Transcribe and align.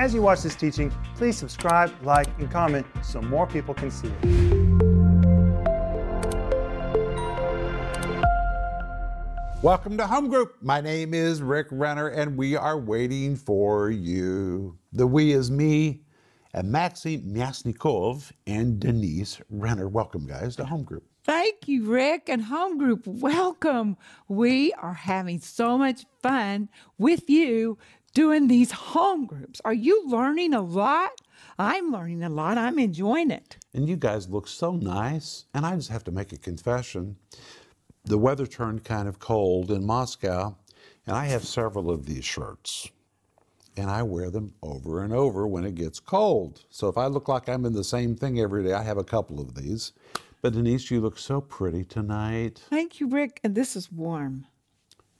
As 0.00 0.14
you 0.14 0.22
watch 0.22 0.40
this 0.40 0.54
teaching, 0.54 0.90
please 1.14 1.36
subscribe, 1.36 1.92
like, 2.02 2.26
and 2.38 2.50
comment 2.50 2.86
so 3.02 3.20
more 3.20 3.46
people 3.46 3.74
can 3.74 3.90
see 3.90 4.08
it. 4.08 4.24
Welcome 9.62 9.98
to 9.98 10.06
Home 10.06 10.30
Group. 10.30 10.56
My 10.62 10.80
name 10.80 11.12
is 11.12 11.42
Rick 11.42 11.66
Renner, 11.70 12.08
and 12.08 12.38
we 12.38 12.56
are 12.56 12.78
waiting 12.78 13.36
for 13.36 13.90
you. 13.90 14.78
The 14.94 15.06
we 15.06 15.32
is 15.32 15.50
me, 15.50 16.00
and 16.54 16.72
Maxim 16.72 17.34
Myasnikov 17.34 18.32
and 18.46 18.80
Denise 18.80 19.42
Renner. 19.50 19.86
Welcome, 19.86 20.26
guys, 20.26 20.56
to 20.56 20.64
Home 20.64 20.82
Group. 20.82 21.04
Thank 21.24 21.68
you, 21.68 21.84
Rick 21.84 22.30
and 22.30 22.42
Home 22.44 22.78
Group. 22.78 23.06
Welcome. 23.06 23.98
We 24.26 24.72
are 24.72 24.94
having 24.94 25.40
so 25.40 25.76
much 25.76 26.06
fun 26.22 26.70
with 26.96 27.28
you 27.28 27.76
doing 28.14 28.48
these 28.48 28.72
home 28.72 29.26
groups. 29.26 29.60
Are 29.64 29.74
you 29.74 30.08
learning 30.08 30.54
a 30.54 30.60
lot? 30.60 31.10
I'm 31.58 31.90
learning 31.92 32.22
a 32.22 32.28
lot. 32.28 32.58
I'm 32.58 32.78
enjoying 32.78 33.30
it. 33.30 33.56
And 33.74 33.88
you 33.88 33.96
guys 33.96 34.28
look 34.28 34.48
so 34.48 34.76
nice. 34.76 35.46
And 35.54 35.64
I 35.64 35.76
just 35.76 35.90
have 35.90 36.04
to 36.04 36.10
make 36.10 36.32
a 36.32 36.38
confession. 36.38 37.16
The 38.04 38.18
weather 38.18 38.46
turned 38.46 38.84
kind 38.84 39.08
of 39.08 39.18
cold 39.18 39.70
in 39.70 39.84
Moscow, 39.84 40.56
and 41.06 41.16
I 41.16 41.26
have 41.26 41.44
several 41.44 41.90
of 41.90 42.06
these 42.06 42.24
shirts. 42.24 42.88
And 43.76 43.90
I 43.90 44.02
wear 44.02 44.30
them 44.30 44.54
over 44.62 45.02
and 45.02 45.12
over 45.12 45.46
when 45.46 45.64
it 45.64 45.74
gets 45.74 46.00
cold. 46.00 46.64
So 46.70 46.88
if 46.88 46.98
I 46.98 47.06
look 47.06 47.28
like 47.28 47.48
I'm 47.48 47.64
in 47.64 47.72
the 47.72 47.84
same 47.84 48.16
thing 48.16 48.40
every 48.40 48.64
day, 48.64 48.72
I 48.72 48.82
have 48.82 48.98
a 48.98 49.04
couple 49.04 49.40
of 49.40 49.54
these. 49.54 49.92
But 50.42 50.54
Denise, 50.54 50.90
you 50.90 51.00
look 51.00 51.18
so 51.18 51.40
pretty 51.40 51.84
tonight. 51.84 52.62
Thank 52.70 52.98
you, 52.98 53.08
Rick. 53.08 53.40
And 53.44 53.54
this 53.54 53.76
is 53.76 53.92
warm. 53.92 54.46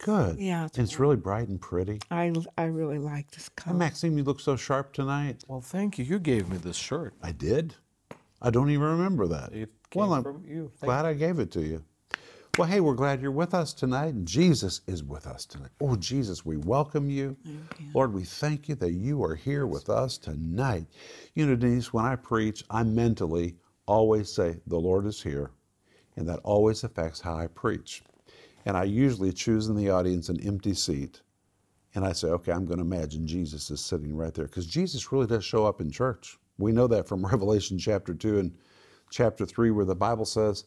Good. 0.02 0.38
Yeah, 0.38 0.64
it's 0.64 0.78
And 0.78 0.84
it's 0.86 0.98
really 0.98 1.16
bright 1.16 1.48
and 1.48 1.60
pretty. 1.60 2.00
I, 2.10 2.32
I 2.56 2.64
really 2.64 2.98
like 2.98 3.30
this 3.32 3.48
And 3.48 3.56
color. 3.56 3.76
Maxime, 3.76 4.16
you 4.16 4.24
look 4.24 4.40
so 4.40 4.56
sharp 4.56 4.94
tonight. 4.94 5.44
Well, 5.46 5.60
thank 5.60 5.98
you. 5.98 6.04
You 6.04 6.18
gave 6.18 6.48
me 6.48 6.56
this 6.56 6.76
shirt. 6.76 7.14
I 7.22 7.32
did. 7.32 7.74
I 8.40 8.48
don't 8.50 8.70
even 8.70 8.86
remember 8.86 9.26
that. 9.26 9.52
It 9.52 9.68
well, 9.94 10.14
I'm 10.14 10.22
from 10.22 10.44
you. 10.48 10.70
Thank 10.78 10.88
glad 10.88 11.04
I 11.04 11.12
gave 11.12 11.38
it 11.38 11.50
to 11.52 11.60
you. 11.60 11.84
Well, 12.56 12.66
hey, 12.66 12.80
we're 12.80 12.94
glad 12.94 13.20
you're 13.20 13.30
with 13.30 13.52
us 13.54 13.74
tonight. 13.74 14.24
Jesus 14.24 14.80
is 14.86 15.04
with 15.04 15.26
us 15.26 15.44
tonight. 15.44 15.70
Oh, 15.80 15.96
Jesus, 15.96 16.44
we 16.44 16.56
welcome 16.56 17.10
you. 17.10 17.36
Lord, 17.94 18.12
we 18.12 18.24
thank 18.24 18.68
you 18.68 18.74
that 18.76 18.92
you 18.92 19.22
are 19.22 19.34
here 19.34 19.66
with 19.66 19.88
us 19.90 20.16
tonight. 20.18 20.86
You 21.34 21.46
know, 21.46 21.56
Denise, 21.56 21.92
when 21.92 22.04
I 22.06 22.16
preach, 22.16 22.64
I 22.70 22.82
mentally 22.82 23.56
always 23.86 24.32
say, 24.32 24.56
The 24.66 24.78
Lord 24.78 25.06
is 25.06 25.22
here. 25.22 25.50
And 26.16 26.28
that 26.28 26.40
always 26.42 26.84
affects 26.84 27.20
how 27.20 27.36
I 27.36 27.46
preach. 27.48 28.02
And 28.66 28.76
I 28.76 28.84
usually 28.84 29.32
choose 29.32 29.68
in 29.68 29.76
the 29.76 29.90
audience 29.90 30.28
an 30.28 30.40
empty 30.40 30.74
seat. 30.74 31.20
And 31.94 32.04
I 32.04 32.12
say, 32.12 32.28
okay, 32.28 32.52
I'm 32.52 32.66
going 32.66 32.78
to 32.78 32.84
imagine 32.84 33.26
Jesus 33.26 33.70
is 33.70 33.80
sitting 33.80 34.16
right 34.16 34.32
there. 34.32 34.46
Because 34.46 34.66
Jesus 34.66 35.10
really 35.10 35.26
does 35.26 35.44
show 35.44 35.66
up 35.66 35.80
in 35.80 35.90
church. 35.90 36.38
We 36.58 36.72
know 36.72 36.86
that 36.86 37.08
from 37.08 37.26
Revelation 37.26 37.78
chapter 37.78 38.14
2 38.14 38.38
and 38.38 38.52
chapter 39.10 39.44
3, 39.44 39.70
where 39.70 39.84
the 39.84 39.94
Bible 39.96 40.24
says 40.24 40.64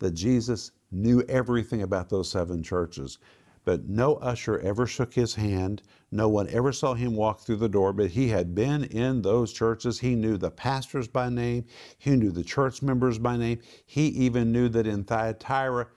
that 0.00 0.12
Jesus 0.12 0.72
knew 0.90 1.22
everything 1.28 1.82
about 1.82 2.08
those 2.08 2.30
seven 2.30 2.62
churches. 2.62 3.18
But 3.64 3.88
no 3.88 4.14
usher 4.16 4.60
ever 4.60 4.86
shook 4.86 5.14
his 5.14 5.34
hand. 5.34 5.82
No 6.12 6.28
one 6.28 6.48
ever 6.50 6.72
saw 6.72 6.94
him 6.94 7.16
walk 7.16 7.40
through 7.40 7.56
the 7.56 7.68
door, 7.68 7.92
but 7.92 8.10
he 8.10 8.28
had 8.28 8.54
been 8.54 8.84
in 8.84 9.22
those 9.22 9.52
churches. 9.52 9.98
He 9.98 10.14
knew 10.14 10.36
the 10.36 10.52
pastors 10.52 11.08
by 11.08 11.30
name, 11.30 11.64
he 11.98 12.14
knew 12.14 12.30
the 12.30 12.44
church 12.44 12.80
members 12.80 13.18
by 13.18 13.36
name. 13.36 13.58
He 13.84 14.06
even 14.08 14.52
knew 14.52 14.68
that 14.68 14.86
in 14.86 15.02
Thyatira, 15.02 15.88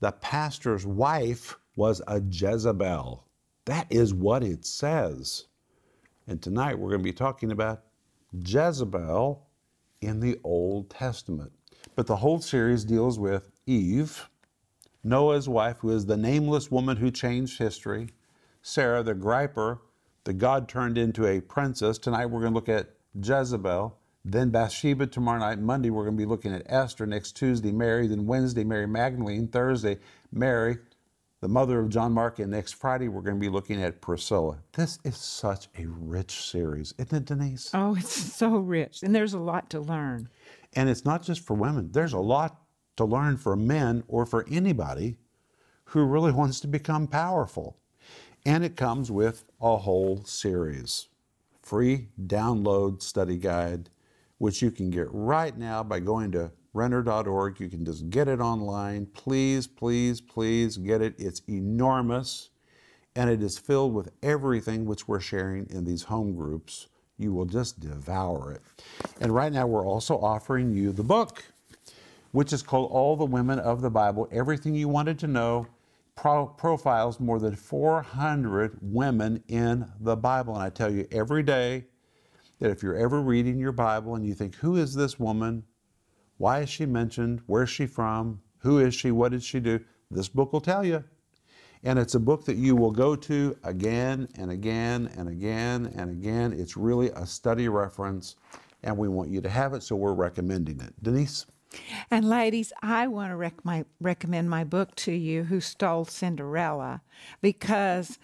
the 0.00 0.12
pastor's 0.12 0.86
wife 0.86 1.58
was 1.76 2.00
a 2.06 2.20
Jezebel. 2.20 3.24
That 3.64 3.86
is 3.90 4.14
what 4.14 4.42
it 4.42 4.64
says. 4.64 5.46
And 6.26 6.40
tonight 6.40 6.78
we're 6.78 6.90
going 6.90 7.00
to 7.00 7.04
be 7.04 7.12
talking 7.12 7.52
about 7.52 7.84
Jezebel 8.32 9.46
in 10.00 10.20
the 10.20 10.38
Old 10.44 10.90
Testament. 10.90 11.52
But 11.96 12.06
the 12.06 12.16
whole 12.16 12.40
series 12.40 12.84
deals 12.84 13.18
with 13.18 13.50
Eve, 13.66 14.28
Noah's 15.02 15.48
wife, 15.48 15.78
who 15.80 15.90
is 15.90 16.06
the 16.06 16.16
nameless 16.16 16.70
woman 16.70 16.96
who 16.96 17.10
changed 17.10 17.58
history, 17.58 18.10
Sarah, 18.62 19.02
the 19.02 19.14
griper, 19.14 19.80
the 20.24 20.32
God 20.32 20.68
turned 20.68 20.98
into 20.98 21.26
a 21.26 21.40
princess. 21.40 21.98
Tonight 21.98 22.26
we're 22.26 22.40
going 22.40 22.52
to 22.52 22.54
look 22.54 22.68
at 22.68 22.90
Jezebel, 23.14 23.96
then 24.24 24.50
Bathsheba 24.50 25.06
tomorrow 25.06 25.38
night. 25.38 25.58
Monday 25.58 25.90
we're 25.90 26.04
going 26.04 26.16
to 26.16 26.22
be 26.22 26.26
looking 26.26 26.52
at 26.52 26.62
Esther. 26.66 27.06
Next 27.06 27.32
Tuesday, 27.32 27.72
Mary. 27.72 28.06
Then 28.06 28.26
Wednesday, 28.26 28.64
Mary 28.64 28.86
Magdalene. 28.86 29.48
Thursday, 29.48 29.98
Mary, 30.32 30.78
the 31.40 31.48
mother 31.48 31.80
of 31.80 31.88
John 31.88 32.12
Mark. 32.12 32.38
And 32.38 32.50
next 32.50 32.72
Friday 32.74 33.08
we're 33.08 33.22
going 33.22 33.36
to 33.36 33.40
be 33.40 33.48
looking 33.48 33.82
at 33.82 34.00
Priscilla. 34.00 34.58
This 34.72 34.98
is 35.04 35.16
such 35.16 35.68
a 35.78 35.86
rich 35.86 36.42
series, 36.50 36.94
isn't 36.98 37.16
it, 37.16 37.24
Denise? 37.24 37.70
Oh, 37.72 37.94
it's 37.96 38.34
so 38.34 38.56
rich. 38.56 39.02
And 39.02 39.14
there's 39.14 39.34
a 39.34 39.38
lot 39.38 39.70
to 39.70 39.80
learn. 39.80 40.28
And 40.74 40.88
it's 40.88 41.04
not 41.04 41.22
just 41.22 41.40
for 41.40 41.54
women. 41.54 41.90
There's 41.92 42.12
a 42.12 42.18
lot 42.18 42.60
to 42.96 43.04
learn 43.04 43.36
for 43.36 43.56
men 43.56 44.02
or 44.08 44.26
for 44.26 44.44
anybody 44.50 45.16
who 45.84 46.04
really 46.04 46.32
wants 46.32 46.60
to 46.60 46.68
become 46.68 47.06
powerful. 47.06 47.78
And 48.44 48.64
it 48.64 48.76
comes 48.76 49.10
with 49.10 49.44
a 49.60 49.78
whole 49.78 50.24
series. 50.24 51.08
Free 51.62 52.08
download 52.20 53.02
study 53.02 53.36
guide, 53.36 53.90
which 54.38 54.62
you 54.62 54.70
can 54.70 54.90
get 54.90 55.06
right 55.10 55.56
now 55.56 55.82
by 55.82 56.00
going 56.00 56.32
to 56.32 56.50
renner.org. 56.72 57.60
You 57.60 57.68
can 57.68 57.84
just 57.84 58.08
get 58.10 58.28
it 58.28 58.40
online. 58.40 59.06
Please, 59.06 59.66
please, 59.66 60.20
please 60.20 60.76
get 60.76 61.02
it. 61.02 61.14
It's 61.18 61.42
enormous 61.48 62.50
and 63.18 63.28
it 63.28 63.42
is 63.42 63.58
filled 63.58 63.94
with 63.94 64.10
everything 64.22 64.86
which 64.86 65.08
we're 65.08 65.18
sharing 65.18 65.66
in 65.70 65.84
these 65.84 66.04
home 66.04 66.36
groups. 66.36 66.86
You 67.18 67.32
will 67.32 67.46
just 67.46 67.80
devour 67.80 68.52
it. 68.52 68.62
And 69.20 69.34
right 69.34 69.52
now, 69.52 69.66
we're 69.66 69.84
also 69.84 70.16
offering 70.18 70.72
you 70.72 70.92
the 70.92 71.02
book, 71.02 71.42
which 72.30 72.52
is 72.52 72.62
called 72.62 72.92
All 72.92 73.16
the 73.16 73.24
Women 73.24 73.58
of 73.58 73.80
the 73.80 73.90
Bible 73.90 74.28
Everything 74.30 74.74
You 74.76 74.88
Wanted 74.88 75.18
to 75.20 75.26
Know. 75.26 75.66
Pro- 76.14 76.46
profiles 76.46 77.18
more 77.18 77.38
than 77.40 77.56
400 77.56 78.78
women 78.82 79.42
in 79.48 79.86
the 80.00 80.16
Bible. 80.16 80.54
And 80.54 80.62
I 80.62 80.70
tell 80.70 80.92
you 80.92 81.06
every 81.10 81.42
day 81.42 81.86
that 82.58 82.70
if 82.70 82.82
you're 82.82 82.96
ever 82.96 83.20
reading 83.20 83.58
your 83.58 83.72
Bible 83.72 84.14
and 84.14 84.26
you 84.26 84.34
think, 84.34 84.56
who 84.56 84.76
is 84.76 84.94
this 84.94 85.18
woman? 85.18 85.64
Why 86.36 86.60
is 86.60 86.70
she 86.70 86.86
mentioned? 86.86 87.42
Where's 87.46 87.70
she 87.70 87.86
from? 87.86 88.40
Who 88.58 88.78
is 88.78 88.94
she? 88.94 89.10
What 89.10 89.32
did 89.32 89.42
she 89.42 89.60
do? 89.60 89.80
This 90.10 90.28
book 90.28 90.52
will 90.52 90.60
tell 90.60 90.84
you. 90.84 91.04
And 91.84 91.98
it's 91.98 92.14
a 92.14 92.20
book 92.20 92.44
that 92.46 92.56
you 92.56 92.74
will 92.74 92.90
go 92.90 93.14
to 93.14 93.56
again 93.62 94.28
and 94.36 94.50
again 94.50 95.10
and 95.16 95.28
again 95.28 95.92
and 95.96 96.10
again. 96.10 96.52
It's 96.52 96.76
really 96.76 97.10
a 97.10 97.24
study 97.24 97.68
reference, 97.68 98.36
and 98.82 98.96
we 98.96 99.08
want 99.08 99.30
you 99.30 99.40
to 99.40 99.48
have 99.48 99.74
it, 99.74 99.82
so 99.82 99.94
we're 99.94 100.14
recommending 100.14 100.80
it. 100.80 100.92
Denise? 101.02 101.46
And 102.10 102.28
ladies, 102.28 102.72
I 102.82 103.06
want 103.08 103.30
to 103.30 103.36
rec- 103.36 103.64
my, 103.64 103.84
recommend 104.00 104.48
my 104.50 104.64
book 104.64 104.94
to 104.96 105.12
you, 105.12 105.44
Who 105.44 105.60
Stole 105.60 106.06
Cinderella, 106.06 107.02
because 107.42 108.18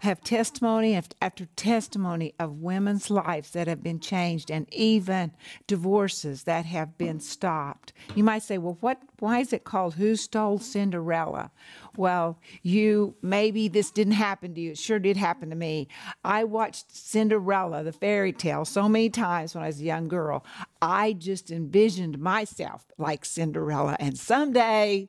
have 0.00 0.20
testimony 0.22 1.00
after 1.20 1.46
testimony 1.56 2.34
of 2.38 2.60
women's 2.60 3.10
lives 3.10 3.50
that 3.50 3.66
have 3.66 3.82
been 3.82 4.00
changed 4.00 4.50
and 4.50 4.72
even 4.72 5.32
divorces 5.66 6.44
that 6.44 6.66
have 6.66 6.96
been 6.98 7.20
stopped. 7.20 7.92
You 8.14 8.24
might 8.24 8.42
say, 8.42 8.58
well, 8.58 8.78
what, 8.80 9.00
why 9.18 9.40
is 9.40 9.52
it 9.52 9.64
called 9.64 9.94
Who 9.94 10.16
Stole 10.16 10.58
Cinderella? 10.58 11.50
Well, 11.96 12.38
you, 12.62 13.16
maybe 13.22 13.68
this 13.68 13.90
didn't 13.90 14.14
happen 14.14 14.54
to 14.54 14.60
you. 14.60 14.70
It 14.72 14.78
sure 14.78 14.98
did 14.98 15.16
happen 15.16 15.50
to 15.50 15.56
me. 15.56 15.88
I 16.24 16.44
watched 16.44 16.94
Cinderella, 16.94 17.82
the 17.82 17.92
fairy 17.92 18.32
tale, 18.32 18.64
so 18.64 18.88
many 18.88 19.08
times 19.08 19.54
when 19.54 19.64
I 19.64 19.68
was 19.68 19.80
a 19.80 19.84
young 19.84 20.08
girl. 20.08 20.44
I 20.82 21.14
just 21.14 21.50
envisioned 21.50 22.18
myself 22.18 22.86
like 22.98 23.24
Cinderella. 23.24 23.96
And 23.98 24.18
someday 24.18 25.08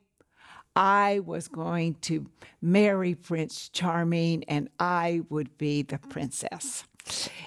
I 0.78 1.18
was 1.26 1.48
going 1.48 1.96
to 2.02 2.26
marry 2.62 3.16
Prince 3.16 3.68
Charming 3.68 4.44
and 4.44 4.68
I 4.78 5.22
would 5.28 5.58
be 5.58 5.82
the 5.82 5.98
princess. 5.98 6.84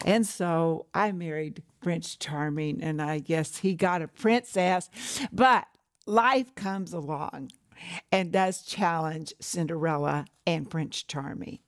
And 0.04 0.28
so 0.28 0.88
I 0.94 1.14
married 1.14 1.64
Prince 1.82 2.16
Charming, 2.16 2.82
and 2.84 3.02
I 3.02 3.20
guess 3.20 3.58
he 3.58 3.76
got 3.76 4.02
a 4.02 4.08
princess. 4.08 4.90
But 5.32 5.66
life 6.06 6.56
comes 6.56 6.94
along 6.94 7.52
and 8.12 8.32
does 8.32 8.64
challenge 8.64 9.34
Cinderella 9.40 10.26
and 10.46 10.70
Prince 10.70 11.02
Charming. 11.04 11.60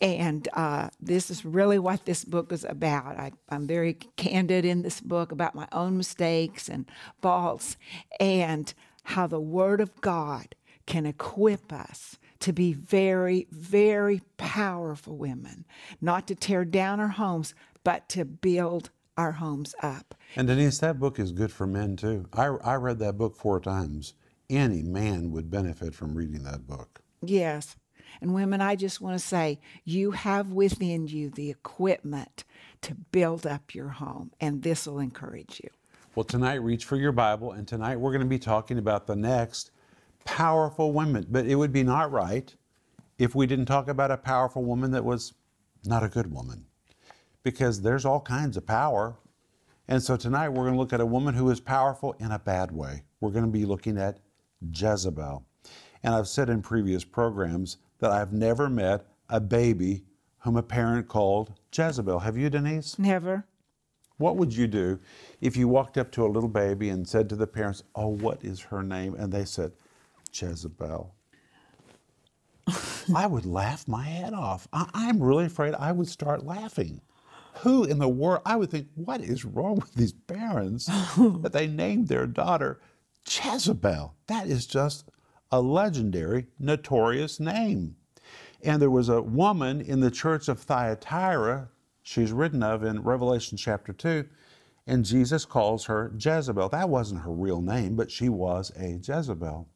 And 0.00 0.48
uh, 0.52 0.90
this 1.00 1.30
is 1.30 1.44
really 1.44 1.78
what 1.78 2.04
this 2.04 2.24
book 2.24 2.52
is 2.52 2.64
about. 2.64 3.16
I, 3.16 3.32
I'm 3.48 3.66
very 3.66 3.94
candid 4.16 4.64
in 4.64 4.82
this 4.82 5.00
book 5.00 5.32
about 5.32 5.54
my 5.54 5.68
own 5.72 5.96
mistakes 5.96 6.68
and 6.68 6.90
faults 7.22 7.76
and 8.18 8.72
how 9.04 9.26
the 9.26 9.40
Word 9.40 9.80
of 9.80 10.00
God 10.00 10.54
can 10.90 11.06
equip 11.06 11.72
us 11.72 12.18
to 12.40 12.52
be 12.52 12.72
very, 12.72 13.46
very 13.52 14.20
powerful 14.36 15.16
women, 15.16 15.64
not 16.00 16.26
to 16.26 16.34
tear 16.34 16.64
down 16.64 16.98
our 16.98 17.06
homes, 17.06 17.54
but 17.84 18.08
to 18.08 18.24
build 18.24 18.90
our 19.16 19.30
homes 19.30 19.72
up. 19.84 20.16
And 20.34 20.48
Denise, 20.48 20.78
that 20.78 20.98
book 20.98 21.20
is 21.20 21.30
good 21.30 21.52
for 21.52 21.64
men 21.64 21.96
too. 21.96 22.26
I, 22.32 22.46
I 22.46 22.74
read 22.74 22.98
that 22.98 23.16
book 23.16 23.36
four 23.36 23.60
times. 23.60 24.14
Any 24.48 24.82
man 24.82 25.30
would 25.30 25.48
benefit 25.48 25.94
from 25.94 26.16
reading 26.16 26.42
that 26.42 26.66
book. 26.66 27.02
Yes. 27.22 27.76
And 28.20 28.34
women, 28.34 28.60
I 28.60 28.74
just 28.74 29.00
want 29.00 29.16
to 29.16 29.24
say 29.24 29.60
you 29.84 30.10
have 30.10 30.50
within 30.50 31.06
you 31.06 31.30
the 31.30 31.50
equipment 31.50 32.42
to 32.82 32.96
build 33.12 33.46
up 33.46 33.76
your 33.76 33.90
home, 33.90 34.32
and 34.40 34.64
this 34.64 34.88
will 34.88 34.98
encourage 34.98 35.60
you. 35.62 35.70
Well, 36.16 36.24
tonight, 36.24 36.54
reach 36.54 36.84
for 36.84 36.96
your 36.96 37.12
Bible, 37.12 37.52
and 37.52 37.68
tonight 37.68 38.00
we're 38.00 38.10
going 38.10 38.22
to 38.22 38.26
be 38.26 38.40
talking 38.40 38.78
about 38.78 39.06
the 39.06 39.14
next 39.14 39.70
powerful 40.30 40.92
women. 40.92 41.26
But 41.28 41.46
it 41.46 41.56
would 41.56 41.72
be 41.72 41.82
not 41.82 42.12
right 42.12 42.54
if 43.18 43.34
we 43.34 43.46
didn't 43.46 43.66
talk 43.66 43.88
about 43.88 44.10
a 44.10 44.16
powerful 44.16 44.64
woman 44.64 44.92
that 44.92 45.04
was 45.04 45.34
not 45.84 46.04
a 46.04 46.08
good 46.08 46.32
woman, 46.32 46.66
because 47.42 47.82
there's 47.82 48.04
all 48.04 48.20
kinds 48.20 48.56
of 48.56 48.66
power. 48.66 49.16
And 49.88 50.02
so 50.02 50.16
tonight 50.16 50.50
we're 50.50 50.64
going 50.64 50.74
to 50.74 50.78
look 50.78 50.92
at 50.92 51.00
a 51.00 51.06
woman 51.06 51.34
who 51.34 51.50
is 51.50 51.58
powerful 51.60 52.14
in 52.20 52.30
a 52.30 52.38
bad 52.38 52.70
way. 52.70 53.02
We're 53.20 53.32
going 53.32 53.44
to 53.44 53.50
be 53.50 53.64
looking 53.64 53.98
at 53.98 54.20
Jezebel. 54.72 55.44
And 56.02 56.14
I've 56.14 56.28
said 56.28 56.48
in 56.48 56.62
previous 56.62 57.04
programs 57.04 57.78
that 57.98 58.10
I've 58.10 58.32
never 58.32 58.70
met 58.70 59.06
a 59.28 59.40
baby 59.40 60.04
whom 60.38 60.56
a 60.56 60.62
parent 60.62 61.08
called 61.08 61.54
Jezebel. 61.76 62.20
Have 62.20 62.36
you, 62.36 62.48
Denise? 62.48 62.98
Never. 62.98 63.44
What 64.16 64.36
would 64.36 64.54
you 64.54 64.66
do 64.66 65.00
if 65.40 65.56
you 65.56 65.66
walked 65.66 65.98
up 65.98 66.12
to 66.12 66.24
a 66.24 66.28
little 66.28 66.48
baby 66.48 66.88
and 66.88 67.08
said 67.08 67.28
to 67.30 67.36
the 67.36 67.46
parents, 67.46 67.82
Oh, 67.94 68.08
what 68.08 68.44
is 68.44 68.60
her 68.60 68.82
name? 68.82 69.14
And 69.14 69.32
they 69.32 69.44
said, 69.44 69.72
Jezebel. 70.32 71.14
I 73.14 73.26
would 73.26 73.46
laugh 73.46 73.88
my 73.88 74.04
head 74.04 74.34
off. 74.34 74.68
I- 74.72 75.08
am 75.08 75.22
really 75.22 75.46
afraid 75.46 75.74
I 75.74 75.92
would 75.92 76.08
start 76.08 76.44
laughing. 76.44 77.00
Who 77.62 77.84
in 77.84 77.98
the 77.98 78.08
world? 78.08 78.42
I 78.46 78.56
would 78.56 78.70
think, 78.70 78.88
what 78.94 79.20
is 79.20 79.44
wrong 79.44 79.76
with 79.76 79.94
these 79.94 80.12
parents 80.12 80.86
that 81.16 81.52
they 81.52 81.66
named 81.66 82.08
their 82.08 82.26
daughter 82.26 82.80
Jezebel? 83.26 84.14
That 84.28 84.46
is 84.46 84.66
just 84.66 85.10
a 85.50 85.60
legendary, 85.60 86.46
notorious 86.58 87.40
name. 87.40 87.96
And 88.62 88.80
there 88.80 88.90
was 88.90 89.08
a 89.08 89.22
woman 89.22 89.80
in 89.80 90.00
the 90.00 90.10
church 90.10 90.48
of 90.48 90.60
Thyatira, 90.60 91.68
she's 92.02 92.32
written 92.32 92.62
of 92.62 92.84
in 92.84 93.02
Revelation 93.02 93.58
chapter 93.58 93.92
2, 93.92 94.26
and 94.86 95.04
Jesus 95.04 95.44
calls 95.44 95.86
her 95.86 96.12
Jezebel. 96.18 96.68
That 96.68 96.88
wasn't 96.88 97.22
her 97.22 97.32
real 97.32 97.60
name, 97.60 97.96
but 97.96 98.10
she 98.10 98.28
was 98.28 98.70
a 98.76 98.98
Jezebel. 99.02 99.68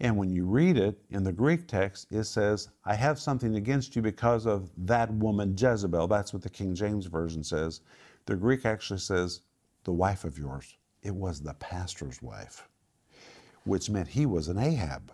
And 0.00 0.16
when 0.16 0.30
you 0.30 0.44
read 0.44 0.76
it 0.76 0.98
in 1.10 1.24
the 1.24 1.32
Greek 1.32 1.66
text, 1.66 2.08
it 2.10 2.24
says, 2.24 2.68
I 2.84 2.94
have 2.94 3.18
something 3.18 3.54
against 3.56 3.96
you 3.96 4.02
because 4.02 4.46
of 4.46 4.70
that 4.76 5.10
woman 5.10 5.56
Jezebel. 5.58 6.06
That's 6.06 6.34
what 6.34 6.42
the 6.42 6.50
King 6.50 6.74
James 6.74 7.06
Version 7.06 7.42
says. 7.42 7.80
The 8.26 8.36
Greek 8.36 8.66
actually 8.66 9.00
says, 9.00 9.40
the 9.84 9.92
wife 9.92 10.24
of 10.24 10.36
yours. 10.36 10.76
It 11.02 11.14
was 11.14 11.40
the 11.40 11.54
pastor's 11.54 12.20
wife, 12.20 12.68
which 13.64 13.88
meant 13.88 14.08
he 14.08 14.26
was 14.26 14.48
an 14.48 14.58
Ahab. 14.58 15.12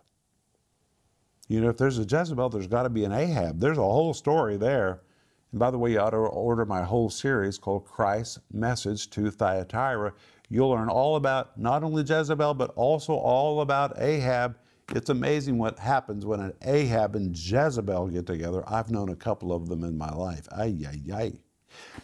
You 1.46 1.60
know, 1.60 1.68
if 1.68 1.76
there's 1.76 1.98
a 1.98 2.04
Jezebel, 2.04 2.48
there's 2.48 2.66
got 2.66 2.84
to 2.84 2.88
be 2.88 3.04
an 3.04 3.12
Ahab. 3.12 3.60
There's 3.60 3.78
a 3.78 3.82
whole 3.82 4.14
story 4.14 4.56
there. 4.56 5.02
And 5.50 5.60
by 5.60 5.70
the 5.70 5.78
way, 5.78 5.92
you 5.92 6.00
ought 6.00 6.10
to 6.10 6.16
order 6.16 6.64
my 6.64 6.82
whole 6.82 7.10
series 7.10 7.58
called 7.58 7.84
Christ's 7.84 8.38
Message 8.52 9.10
to 9.10 9.30
Thyatira. 9.30 10.14
You'll 10.48 10.70
learn 10.70 10.88
all 10.88 11.16
about 11.16 11.58
not 11.58 11.84
only 11.84 12.02
Jezebel, 12.02 12.54
but 12.54 12.72
also 12.74 13.12
all 13.12 13.60
about 13.60 14.00
Ahab. 14.00 14.56
It's 14.94 15.08
amazing 15.10 15.58
what 15.58 15.78
happens 15.78 16.26
when 16.26 16.40
an 16.40 16.52
Ahab 16.62 17.16
and 17.16 17.36
Jezebel 17.36 18.08
get 18.08 18.26
together. 18.26 18.62
I've 18.66 18.90
known 18.90 19.08
a 19.08 19.16
couple 19.16 19.52
of 19.52 19.68
them 19.68 19.84
in 19.84 19.96
my 19.96 20.12
life. 20.12 20.46
Ay, 20.52 20.76
ay, 20.86 21.14
ay. 21.14 21.32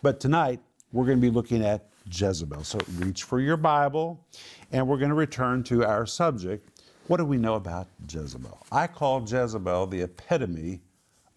But 0.00 0.20
tonight, 0.20 0.60
we're 0.92 1.04
going 1.04 1.18
to 1.18 1.22
be 1.22 1.30
looking 1.30 1.62
at 1.62 1.90
Jezebel. 2.10 2.64
So 2.64 2.78
reach 2.96 3.24
for 3.24 3.40
your 3.40 3.58
Bible, 3.58 4.26
and 4.72 4.88
we're 4.88 4.96
going 4.96 5.10
to 5.10 5.14
return 5.14 5.62
to 5.64 5.84
our 5.84 6.06
subject 6.06 6.68
what 7.08 7.16
do 7.16 7.24
we 7.24 7.38
know 7.38 7.54
about 7.54 7.88
Jezebel? 8.06 8.66
I 8.70 8.86
call 8.86 9.22
Jezebel 9.22 9.86
the 9.86 10.02
epitome 10.02 10.82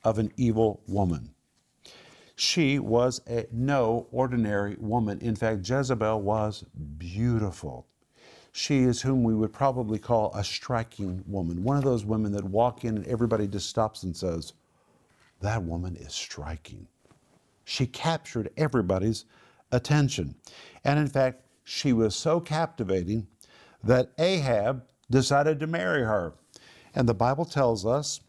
of 0.04 0.20
an 0.20 0.34
evil 0.36 0.82
woman. 0.86 1.34
She 2.36 2.78
was 2.78 3.22
a 3.30 3.46
no 3.54 4.08
ordinary 4.12 4.76
woman. 4.80 5.20
In 5.20 5.34
fact, 5.34 5.68
Jezebel 5.68 6.22
was 6.22 6.66
beautiful. 6.98 7.88
She 8.52 8.84
is 8.84 9.02
whom 9.02 9.24
we 9.24 9.34
would 9.34 9.54
probably 9.54 9.98
call 9.98 10.32
a 10.34 10.44
striking 10.44 11.24
woman, 11.26 11.64
one 11.64 11.78
of 11.78 11.84
those 11.84 12.06
women 12.06 12.34
that 12.34 12.44
walk 12.44 12.84
in 12.84 12.98
and 12.98 13.08
everybody 13.08 13.48
just 13.48 13.70
stops 13.70 14.04
and 14.04 14.16
says, 14.16 14.54
That 15.40 15.64
woman 15.64 15.96
is 15.96 16.14
striking. 16.14 16.88
She 17.64 17.88
captured 17.88 18.52
everybody's 18.58 19.26
attention. 19.72 20.36
And 20.84 21.00
in 21.00 21.08
fact, 21.08 21.46
she 21.64 21.94
was 21.94 22.16
so 22.16 22.40
captivating 22.40 23.28
that 23.84 24.12
Ahab, 24.18 24.84
decided 25.10 25.60
to 25.60 25.68
marry 25.68 26.04
her. 26.04 26.34
And 26.96 27.08
the 27.08 27.14
Bible 27.14 27.46
tells 27.46 27.86
us 27.86 28.22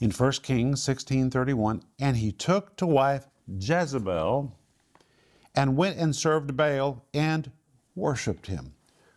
in 0.00 0.10
1 0.10 0.42
Kings 0.42 0.82
16:31, 0.82 1.82
and 1.98 2.16
he 2.16 2.32
took 2.32 2.76
to 2.76 2.86
wife 2.86 3.28
Jezebel 3.46 4.56
and 5.54 5.76
went 5.76 5.98
and 5.98 6.16
served 6.16 6.56
Baal 6.56 7.04
and 7.14 7.50
worshiped 7.94 8.46
him. 8.46 8.74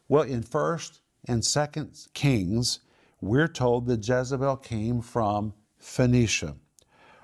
Well, 0.07 0.23
in 0.23 0.43
1st 0.43 0.99
and 1.27 1.41
2nd 1.41 2.13
Kings, 2.13 2.79
we're 3.19 3.47
told 3.47 3.87
that 3.87 4.07
Jezebel 4.07 4.57
came 4.57 5.01
from 5.01 5.53
Phoenicia. 5.77 6.55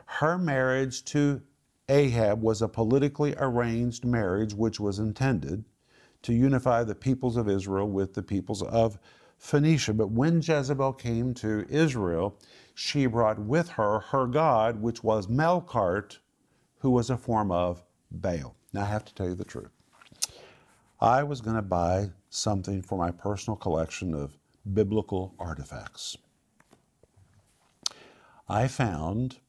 Her 0.06 0.38
marriage 0.38 1.04
to 1.06 1.42
Ahab 1.90 2.42
was 2.42 2.62
a 2.62 2.68
politically 2.68 3.36
arranged 3.38 4.06
marriage 4.06 4.54
which 4.54 4.80
was 4.80 5.00
intended 5.00 5.66
to 6.24 6.34
unify 6.34 6.84
the 6.84 6.96
peoples 6.96 7.38
of 7.38 7.50
Israel 7.50 7.90
with 7.90 8.14
the 8.14 8.24
peoples 8.24 8.64
of 8.64 8.98
Phoenicia. 9.38 9.94
But 9.94 10.12
when 10.12 10.42
Jezebel 10.42 10.94
came 10.94 11.34
to 11.36 11.66
Israel, 11.70 12.40
she 12.74 13.06
brought 13.06 13.40
with 13.40 13.70
her 13.70 14.00
her 14.00 14.28
god, 14.28 14.82
which 14.82 15.04
was 15.04 15.28
Melkart, 15.28 16.18
who 16.80 16.90
was 16.90 17.10
a 17.10 17.18
form 17.18 17.52
of 17.52 17.84
Baal. 18.12 18.56
Now, 18.72 18.84
I 18.84 18.86
have 18.86 19.06
to 19.06 19.14
tell 19.14 19.28
you 19.28 19.36
the 19.36 19.44
truth. 19.44 19.72
I 21.04 21.24
was 21.24 21.42
going 21.42 21.58
to 21.58 21.62
buy 21.62 22.12
something 22.30 22.82
for 22.82 22.98
my 22.98 23.12
personal 23.12 23.58
collection 23.58 24.14
of 24.14 24.38
biblical 24.74 25.36
artifacts. 25.38 26.18
I 28.48 28.70
found 28.70 29.40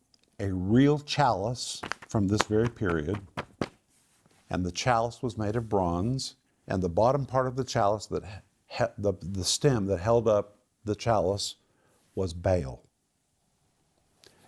a 0.40 0.52
real 0.52 0.98
chalice 0.98 1.80
from 2.08 2.26
this 2.26 2.42
very 2.42 2.68
period, 2.68 3.20
and 4.50 4.66
the 4.66 4.72
chalice 4.72 5.22
was 5.22 5.38
made 5.38 5.54
of 5.54 5.68
bronze, 5.68 6.34
and 6.66 6.82
the 6.82 6.88
bottom 6.88 7.24
part 7.24 7.46
of 7.46 7.54
the 7.54 7.62
chalice 7.62 8.06
that 8.06 8.24
the, 8.98 9.12
the 9.22 9.44
stem 9.44 9.86
that 9.86 10.00
held 10.00 10.26
up 10.26 10.58
the 10.84 10.96
chalice 10.96 11.54
was 12.16 12.34
Baal. 12.34 12.82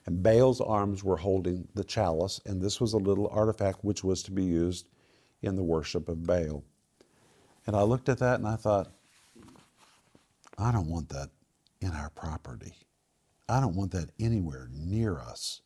And 0.06 0.25
Baal's 0.25 0.61
arms 0.61 1.05
were 1.05 1.19
holding 1.19 1.69
the 1.73 1.85
chalice, 1.85 2.41
and 2.44 2.61
this 2.61 2.81
was 2.81 2.94
a 2.94 2.99
little 2.99 3.29
artifact 3.29 3.85
which 3.85 4.03
was 4.03 4.25
to 4.25 4.32
be 4.32 4.43
used 4.43 4.88
in 5.41 5.55
the 5.55 5.62
worship 5.62 6.08
of 6.08 6.27
Baal. 6.27 6.65
And 7.67 7.75
I 7.75 7.82
looked 7.82 8.08
at 8.08 8.19
that 8.19 8.39
and 8.39 8.49
I 8.49 8.56
thought, 8.56 8.93
I 10.58 10.73
don't 10.73 10.89
want 10.89 11.08
that 11.11 11.31
in 11.81 11.91
our 11.91 12.11
property. 12.11 12.75
I 13.49 13.61
don't 13.61 13.77
want 13.77 13.93
that 13.93 14.11
anywhere 14.19 14.69
near 14.73 15.19
us. 15.19 15.61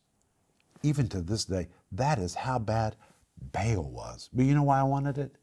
Even 0.83 1.07
to 1.09 1.21
this 1.21 1.45
day, 1.45 1.67
that 1.91 2.19
is 2.19 2.33
how 2.35 2.59
bad 2.59 2.95
Baal 3.51 3.89
was. 3.89 4.29
But 4.33 4.45
you 4.45 4.55
know 4.55 4.63
why 4.63 4.79
I 4.79 4.83
wanted 4.83 5.17
it? 5.17 5.35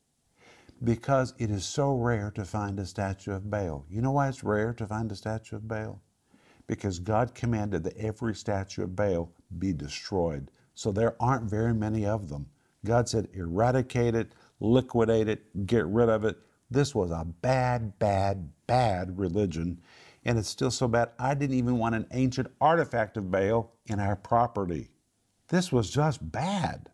because 0.84 1.34
it 1.38 1.50
is 1.50 1.64
so 1.64 1.92
rare 1.92 2.30
to 2.32 2.44
find 2.44 2.78
a 2.78 2.86
statue 2.86 3.32
of 3.32 3.50
Baal. 3.50 3.84
You 3.90 4.00
know 4.00 4.12
why 4.12 4.28
it's 4.28 4.44
rare 4.44 4.72
to 4.74 4.86
find 4.86 5.10
a 5.10 5.16
statue 5.16 5.56
of 5.56 5.66
Baal? 5.66 6.00
Because 6.66 6.98
God 6.98 7.34
commanded 7.34 7.82
that 7.84 7.96
every 7.96 8.34
statue 8.34 8.84
of 8.84 8.94
Baal 8.94 9.32
be 9.58 9.72
destroyed. 9.72 10.50
So 10.74 10.92
there 10.92 11.16
aren't 11.20 11.50
very 11.50 11.74
many 11.74 12.06
of 12.06 12.28
them. 12.28 12.46
God 12.84 13.08
said, 13.08 13.28
eradicate 13.32 14.14
it, 14.14 14.32
liquidate 14.60 15.28
it, 15.28 15.66
get 15.66 15.86
rid 15.86 16.08
of 16.08 16.24
it. 16.24 16.36
This 16.70 16.94
was 16.94 17.10
a 17.10 17.24
bad, 17.24 17.98
bad, 17.98 18.50
bad 18.66 19.18
religion. 19.18 19.80
And 20.24 20.38
it's 20.38 20.48
still 20.48 20.70
so 20.70 20.88
bad, 20.88 21.10
I 21.18 21.34
didn't 21.34 21.56
even 21.56 21.78
want 21.78 21.94
an 21.94 22.06
ancient 22.12 22.48
artifact 22.60 23.16
of 23.16 23.30
Baal 23.30 23.72
in 23.86 24.00
our 24.00 24.16
property. 24.16 24.90
This 25.48 25.72
was 25.72 25.90
just 25.90 26.30
bad. 26.30 26.90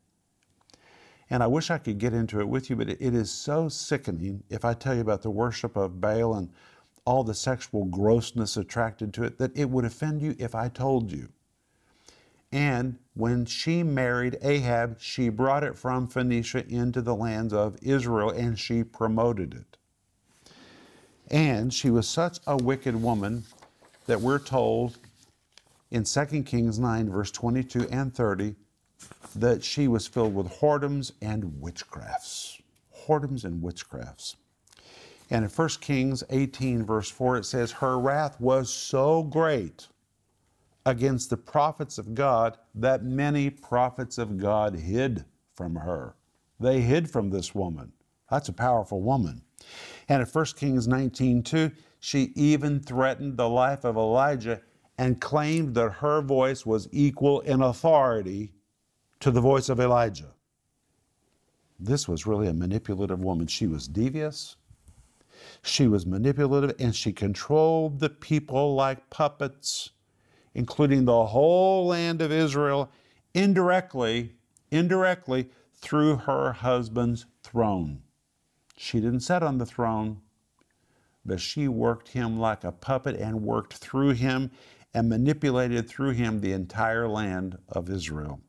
And 1.30 1.42
I 1.42 1.46
wish 1.46 1.70
I 1.70 1.78
could 1.78 1.98
get 1.98 2.12
into 2.12 2.38
it 2.40 2.48
with 2.48 2.70
you, 2.70 2.76
but 2.76 2.90
it 2.90 3.00
is 3.00 3.30
so 3.30 3.68
sickening 3.68 4.44
if 4.50 4.64
I 4.64 4.74
tell 4.74 4.94
you 4.94 5.00
about 5.00 5.22
the 5.22 5.30
worship 5.30 5.76
of 5.76 6.00
Baal 6.00 6.34
and 6.34 6.50
all 7.04 7.24
the 7.24 7.34
sexual 7.34 7.86
grossness 7.86 8.56
attracted 8.56 9.12
to 9.14 9.24
it 9.24 9.38
that 9.38 9.56
it 9.56 9.68
would 9.68 9.84
offend 9.84 10.22
you 10.22 10.36
if 10.38 10.54
I 10.54 10.68
told 10.68 11.10
you. 11.10 11.28
And 12.54 12.99
when 13.14 13.46
she 13.46 13.82
married 13.82 14.38
Ahab, 14.40 15.00
she 15.00 15.28
brought 15.28 15.64
it 15.64 15.76
from 15.76 16.06
Phoenicia 16.06 16.64
into 16.68 17.02
the 17.02 17.16
lands 17.16 17.52
of 17.52 17.76
Israel 17.82 18.30
and 18.30 18.56
she 18.56 18.84
promoted 18.84 19.54
it. 19.54 19.76
And 21.32 21.75
she 21.75 21.90
was 21.90 22.06
such 22.06 22.38
a 22.46 22.56
wicked 22.56 22.94
woman 22.94 23.42
that 24.06 24.20
we're 24.20 24.38
told 24.38 24.99
in 25.90 26.04
2 26.04 26.44
Kings 26.44 26.78
9, 26.78 27.11
verse 27.11 27.32
22 27.32 27.88
and 27.90 28.14
30, 28.14 28.54
that 29.34 29.64
she 29.64 29.88
was 29.88 30.06
filled 30.06 30.37
with 30.37 30.46
whoredoms 30.46 31.11
and 31.20 31.61
witchcrafts. 31.61 32.61
Whoredoms 33.04 33.44
and 33.44 33.64
witchcrafts. 33.64 34.37
And 35.28 35.44
in 35.44 35.50
1 35.50 35.68
Kings 35.80 36.23
18, 36.30 36.84
verse 36.84 37.11
4, 37.11 37.38
it 37.38 37.46
says, 37.46 37.73
Her 37.73 37.99
wrath 37.99 38.40
was 38.40 38.70
so 38.70 39.25
great 39.25 39.88
against 40.86 41.30
the 41.30 41.36
prophets 41.36 41.98
of 41.98 42.14
God 42.14 42.58
that 42.74 43.04
many 43.04 43.50
prophets 43.50 44.18
of 44.18 44.36
God 44.36 44.76
hid 44.76 45.24
from 45.54 45.76
her. 45.76 46.16
They 46.60 46.80
hid 46.80 47.10
from 47.10 47.30
this 47.30 47.54
woman. 47.54 47.92
That's 48.30 48.48
a 48.48 48.52
powerful 48.52 49.00
woman. 49.00 49.42
And 50.08 50.20
at 50.22 50.28
1 50.28 50.56
Kings 50.56 50.86
19:2, 50.86 51.72
she 52.00 52.32
even 52.34 52.80
threatened 52.80 53.36
the 53.36 53.48
life 53.48 53.84
of 53.84 53.96
Elijah 53.96 54.60
and 54.98 55.20
claimed 55.20 55.74
that 55.74 55.90
her 55.90 56.20
voice 56.20 56.64
was 56.66 56.88
equal 56.92 57.40
in 57.40 57.62
authority 57.62 58.52
to 59.20 59.30
the 59.30 59.40
voice 59.40 59.68
of 59.68 59.80
Elijah. 59.80 60.34
This 61.80 62.06
was 62.06 62.26
really 62.26 62.46
a 62.46 62.54
manipulative 62.54 63.24
woman. 63.24 63.46
She 63.46 63.66
was 63.66 63.88
devious, 63.88 64.56
she 65.62 65.88
was 65.88 66.06
manipulative, 66.06 66.76
and 66.78 66.94
she 66.94 67.12
controlled 67.12 67.98
the 68.00 68.10
people 68.10 68.74
like 68.74 69.10
puppets, 69.10 69.90
including 70.54 71.04
the 71.04 71.26
whole 71.26 71.87
land 71.87 72.23
of 72.23 72.32
Israel 72.32 72.90
indirectly, 73.34 74.32
indirectly 74.70 75.49
through 75.75 76.16
her 76.16 76.52
husband's 76.52 77.26
throne. 77.42 78.02
She 78.76 79.00
didn't 79.00 79.20
sit 79.20 79.42
on 79.42 79.58
the 79.58 79.66
throne, 79.66 80.20
but 81.25 81.40
she 81.40 81.68
worked 81.68 82.08
him 82.08 82.38
like 82.38 82.64
a 82.64 82.73
puppet 82.73 83.16
and 83.16 83.42
worked 83.42 83.75
through 83.75 84.11
him 84.11 84.50
and 84.92 85.08
manipulated 85.08 85.88
through 85.88 86.12
him 86.12 86.40
the 86.40 86.52
entire 86.52 87.08
land 87.08 87.58
of 87.68 87.90
Israel. 87.90 88.40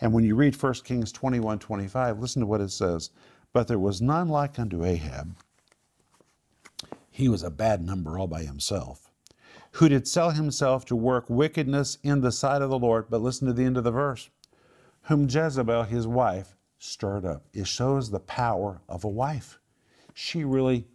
And 0.00 0.12
when 0.12 0.24
you 0.24 0.34
read 0.34 0.60
1 0.60 0.74
Kings 0.84 1.12
21 1.12 1.58
25, 1.58 2.18
listen 2.18 2.40
to 2.40 2.46
what 2.46 2.62
it 2.62 2.70
says. 2.70 3.10
But 3.52 3.68
there 3.68 3.78
was 3.78 4.00
none 4.00 4.28
like 4.28 4.58
unto 4.58 4.84
Ahab. 4.84 5.36
He 7.10 7.28
was 7.28 7.42
a 7.42 7.50
bad 7.50 7.84
number 7.84 8.18
all 8.18 8.26
by 8.26 8.44
himself, 8.44 9.09
who 9.72 9.88
did 9.88 10.08
sell 10.08 10.30
himself 10.30 10.84
to 10.86 10.96
work 10.96 11.26
wickedness 11.28 11.98
in 12.02 12.20
the 12.20 12.32
sight 12.32 12.62
of 12.62 12.70
the 12.70 12.78
Lord. 12.78 13.06
But 13.08 13.22
listen 13.22 13.46
to 13.46 13.52
the 13.52 13.64
end 13.64 13.76
of 13.76 13.84
the 13.84 13.90
verse. 13.90 14.30
Whom 15.02 15.28
Jezebel, 15.28 15.84
his 15.84 16.06
wife, 16.06 16.56
stirred 16.78 17.24
up. 17.24 17.44
It 17.52 17.66
shows 17.66 18.10
the 18.10 18.20
power 18.20 18.80
of 18.88 19.04
a 19.04 19.08
wife. 19.08 19.60
She 20.14 20.44
really 20.44 20.86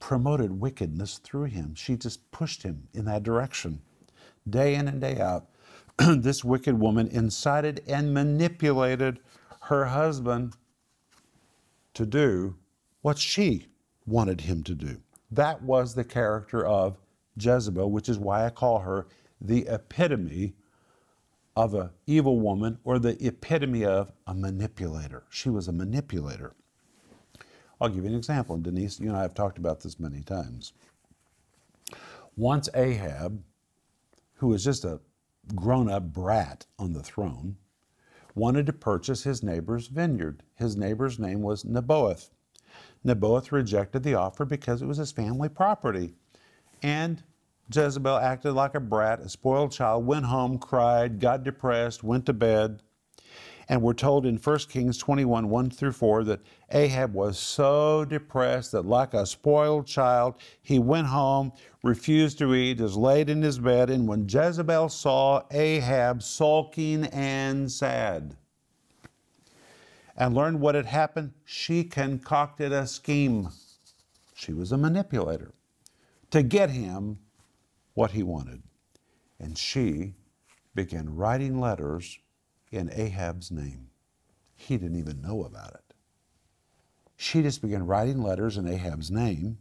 promoted 0.00 0.60
wickedness 0.60 1.18
through 1.18 1.44
him. 1.44 1.74
She 1.74 1.96
just 1.96 2.30
pushed 2.32 2.62
him 2.62 2.88
in 2.92 3.04
that 3.04 3.22
direction. 3.22 3.82
Day 4.48 4.74
in 4.74 4.88
and 4.88 5.00
day 5.00 5.20
out, 5.20 5.48
this 5.98 6.42
wicked 6.42 6.80
woman 6.80 7.08
incited 7.08 7.82
and 7.86 8.14
manipulated 8.14 9.20
her 9.62 9.84
husband 9.84 10.54
to 11.94 12.06
do 12.06 12.56
what 13.02 13.18
she 13.18 13.66
wanted 14.06 14.40
him 14.42 14.62
to 14.64 14.74
do. 14.74 15.00
That 15.30 15.62
was 15.62 15.94
the 15.94 16.04
character 16.04 16.66
of 16.66 16.96
Jezebel, 17.42 17.90
which 17.90 18.08
is 18.08 18.18
why 18.18 18.44
I 18.44 18.50
call 18.50 18.80
her 18.80 19.06
the 19.40 19.66
epitome 19.68 20.54
of 21.56 21.74
an 21.74 21.90
evil 22.06 22.38
woman 22.40 22.78
or 22.84 22.98
the 22.98 23.16
epitome 23.26 23.84
of 23.84 24.12
a 24.26 24.34
manipulator. 24.34 25.24
She 25.30 25.50
was 25.50 25.68
a 25.68 25.72
manipulator. 25.72 26.54
I'll 27.80 27.88
give 27.88 28.04
you 28.04 28.10
an 28.10 28.16
example. 28.16 28.56
Denise, 28.58 29.00
you 29.00 29.08
and 29.08 29.16
I 29.16 29.22
have 29.22 29.34
talked 29.34 29.58
about 29.58 29.80
this 29.80 29.98
many 29.98 30.22
times. 30.22 30.72
Once 32.36 32.68
Ahab, 32.74 33.42
who 34.34 34.48
was 34.48 34.64
just 34.64 34.84
a 34.84 35.00
grown 35.54 35.90
up 35.90 36.12
brat 36.12 36.66
on 36.78 36.92
the 36.92 37.02
throne, 37.02 37.56
wanted 38.34 38.66
to 38.66 38.72
purchase 38.72 39.24
his 39.24 39.42
neighbor's 39.42 39.88
vineyard. 39.88 40.42
His 40.54 40.76
neighbor's 40.76 41.18
name 41.18 41.42
was 41.42 41.64
Naboth. 41.64 42.30
Naboth 43.02 43.50
rejected 43.50 44.02
the 44.02 44.14
offer 44.14 44.44
because 44.44 44.82
it 44.82 44.86
was 44.86 44.98
his 44.98 45.12
family 45.12 45.48
property. 45.48 46.14
And 46.82 47.22
Jezebel 47.72 48.16
acted 48.16 48.52
like 48.52 48.74
a 48.74 48.80
brat, 48.80 49.20
a 49.20 49.28
spoiled 49.28 49.72
child, 49.72 50.04
went 50.04 50.26
home, 50.26 50.58
cried, 50.58 51.20
got 51.20 51.44
depressed, 51.44 52.02
went 52.02 52.26
to 52.26 52.32
bed. 52.32 52.82
And 53.68 53.82
we're 53.82 53.94
told 53.94 54.26
in 54.26 54.36
1 54.36 54.58
Kings 54.68 54.98
21 54.98 55.48
1 55.48 55.70
through 55.70 55.92
4 55.92 56.24
that 56.24 56.40
Ahab 56.72 57.14
was 57.14 57.38
so 57.38 58.04
depressed 58.04 58.72
that, 58.72 58.84
like 58.84 59.14
a 59.14 59.24
spoiled 59.24 59.86
child, 59.86 60.34
he 60.60 60.80
went 60.80 61.06
home, 61.06 61.52
refused 61.84 62.38
to 62.38 62.52
eat, 62.52 62.80
is 62.80 62.96
laid 62.96 63.30
in 63.30 63.42
his 63.42 63.60
bed. 63.60 63.88
And 63.88 64.08
when 64.08 64.28
Jezebel 64.28 64.88
saw 64.88 65.44
Ahab 65.52 66.20
sulking 66.20 67.04
and 67.06 67.70
sad 67.70 68.36
and 70.16 70.34
learned 70.34 70.60
what 70.60 70.74
had 70.74 70.86
happened, 70.86 71.32
she 71.44 71.84
concocted 71.84 72.72
a 72.72 72.88
scheme. 72.88 73.50
She 74.34 74.52
was 74.52 74.72
a 74.72 74.78
manipulator 74.78 75.52
to 76.32 76.42
get 76.42 76.70
him 76.70 77.18
what 78.00 78.12
he 78.12 78.22
wanted. 78.22 78.62
And 79.38 79.58
she 79.58 80.14
began 80.74 81.14
writing 81.16 81.60
letters 81.60 82.18
in 82.72 82.90
Ahab's 82.90 83.50
name. 83.50 83.88
He 84.56 84.78
didn't 84.78 84.98
even 84.98 85.20
know 85.20 85.44
about 85.44 85.74
it. 85.74 85.92
She 87.18 87.42
just 87.42 87.60
began 87.60 87.86
writing 87.86 88.22
letters 88.22 88.56
in 88.56 88.66
Ahab's 88.66 89.10
name 89.10 89.58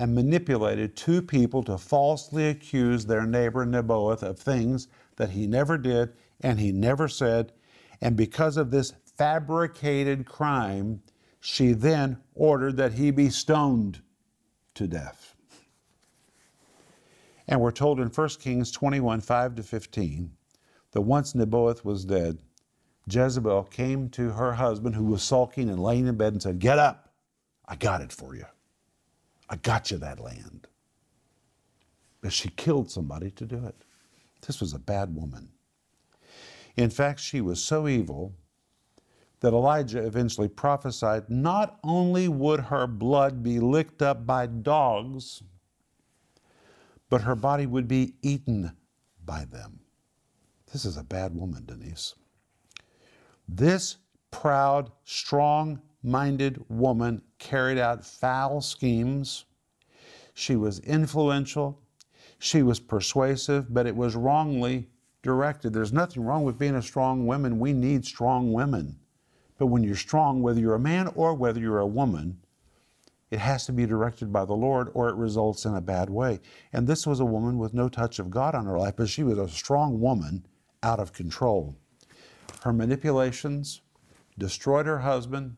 and 0.00 0.16
manipulated 0.16 0.96
two 0.96 1.22
people 1.22 1.62
to 1.62 1.78
falsely 1.78 2.48
accuse 2.48 3.06
their 3.06 3.24
neighbor 3.24 3.64
Naboth 3.64 4.24
of 4.24 4.40
things 4.40 4.88
that 5.14 5.30
he 5.30 5.46
never 5.46 5.78
did 5.78 6.14
and 6.40 6.58
he 6.58 6.72
never 6.72 7.06
said. 7.06 7.52
And 8.00 8.16
because 8.16 8.56
of 8.56 8.72
this 8.72 8.94
fabricated 9.16 10.26
crime, 10.26 11.02
she 11.38 11.72
then 11.72 12.18
ordered 12.34 12.76
that 12.78 12.94
he 12.94 13.12
be 13.12 13.30
stoned 13.30 14.02
to 14.74 14.88
death. 14.88 15.36
And 17.48 17.62
we're 17.62 17.70
told 17.70 17.98
in 17.98 18.08
1 18.08 18.28
Kings 18.40 18.70
21 18.70 19.22
5 19.22 19.54
to 19.56 19.62
15 19.62 20.30
that 20.92 21.00
once 21.00 21.34
Naboth 21.34 21.84
was 21.84 22.04
dead, 22.04 22.38
Jezebel 23.10 23.64
came 23.64 24.10
to 24.10 24.30
her 24.30 24.52
husband 24.52 24.94
who 24.94 25.04
was 25.04 25.22
sulking 25.22 25.70
and 25.70 25.82
laying 25.82 26.06
in 26.06 26.16
bed 26.16 26.34
and 26.34 26.42
said, 26.42 26.58
Get 26.58 26.78
up, 26.78 27.10
I 27.66 27.76
got 27.76 28.02
it 28.02 28.12
for 28.12 28.36
you. 28.36 28.44
I 29.48 29.56
got 29.56 29.90
you 29.90 29.96
that 29.96 30.20
land. 30.20 30.68
But 32.20 32.34
she 32.34 32.50
killed 32.50 32.90
somebody 32.90 33.30
to 33.30 33.46
do 33.46 33.64
it. 33.64 33.76
This 34.46 34.60
was 34.60 34.74
a 34.74 34.78
bad 34.78 35.14
woman. 35.16 35.48
In 36.76 36.90
fact, 36.90 37.18
she 37.18 37.40
was 37.40 37.62
so 37.62 37.88
evil 37.88 38.34
that 39.40 39.54
Elijah 39.54 40.04
eventually 40.04 40.48
prophesied 40.48 41.30
not 41.30 41.78
only 41.82 42.28
would 42.28 42.60
her 42.60 42.86
blood 42.86 43.42
be 43.42 43.58
licked 43.58 44.02
up 44.02 44.26
by 44.26 44.46
dogs, 44.46 45.42
but 47.10 47.22
her 47.22 47.34
body 47.34 47.66
would 47.66 47.88
be 47.88 48.14
eaten 48.22 48.72
by 49.24 49.44
them. 49.44 49.80
This 50.72 50.84
is 50.84 50.96
a 50.96 51.04
bad 51.04 51.34
woman, 51.34 51.64
Denise. 51.64 52.14
This 53.48 53.96
proud, 54.30 54.92
strong 55.04 55.80
minded 56.02 56.62
woman 56.68 57.22
carried 57.38 57.78
out 57.78 58.04
foul 58.04 58.60
schemes. 58.60 59.46
She 60.34 60.56
was 60.56 60.80
influential. 60.80 61.80
She 62.38 62.62
was 62.62 62.78
persuasive, 62.78 63.72
but 63.72 63.86
it 63.86 63.96
was 63.96 64.14
wrongly 64.14 64.88
directed. 65.22 65.72
There's 65.72 65.92
nothing 65.92 66.24
wrong 66.24 66.44
with 66.44 66.58
being 66.58 66.76
a 66.76 66.82
strong 66.82 67.26
woman. 67.26 67.58
We 67.58 67.72
need 67.72 68.04
strong 68.04 68.52
women. 68.52 68.98
But 69.58 69.66
when 69.66 69.82
you're 69.82 69.96
strong, 69.96 70.40
whether 70.42 70.60
you're 70.60 70.74
a 70.74 70.80
man 70.80 71.08
or 71.16 71.34
whether 71.34 71.58
you're 71.58 71.80
a 71.80 71.86
woman, 71.86 72.38
it 73.30 73.38
has 73.38 73.66
to 73.66 73.72
be 73.72 73.86
directed 73.86 74.32
by 74.32 74.44
the 74.44 74.54
Lord 74.54 74.90
or 74.94 75.08
it 75.08 75.16
results 75.16 75.64
in 75.64 75.74
a 75.74 75.80
bad 75.80 76.08
way. 76.08 76.40
And 76.72 76.86
this 76.86 77.06
was 77.06 77.20
a 77.20 77.24
woman 77.24 77.58
with 77.58 77.74
no 77.74 77.88
touch 77.88 78.18
of 78.18 78.30
God 78.30 78.54
on 78.54 78.66
her 78.66 78.78
life, 78.78 78.94
but 78.96 79.08
she 79.08 79.22
was 79.22 79.38
a 79.38 79.48
strong 79.48 80.00
woman 80.00 80.46
out 80.82 81.00
of 81.00 81.12
control. 81.12 81.76
Her 82.62 82.72
manipulations 82.72 83.82
destroyed 84.38 84.86
her 84.86 85.00
husband, 85.00 85.56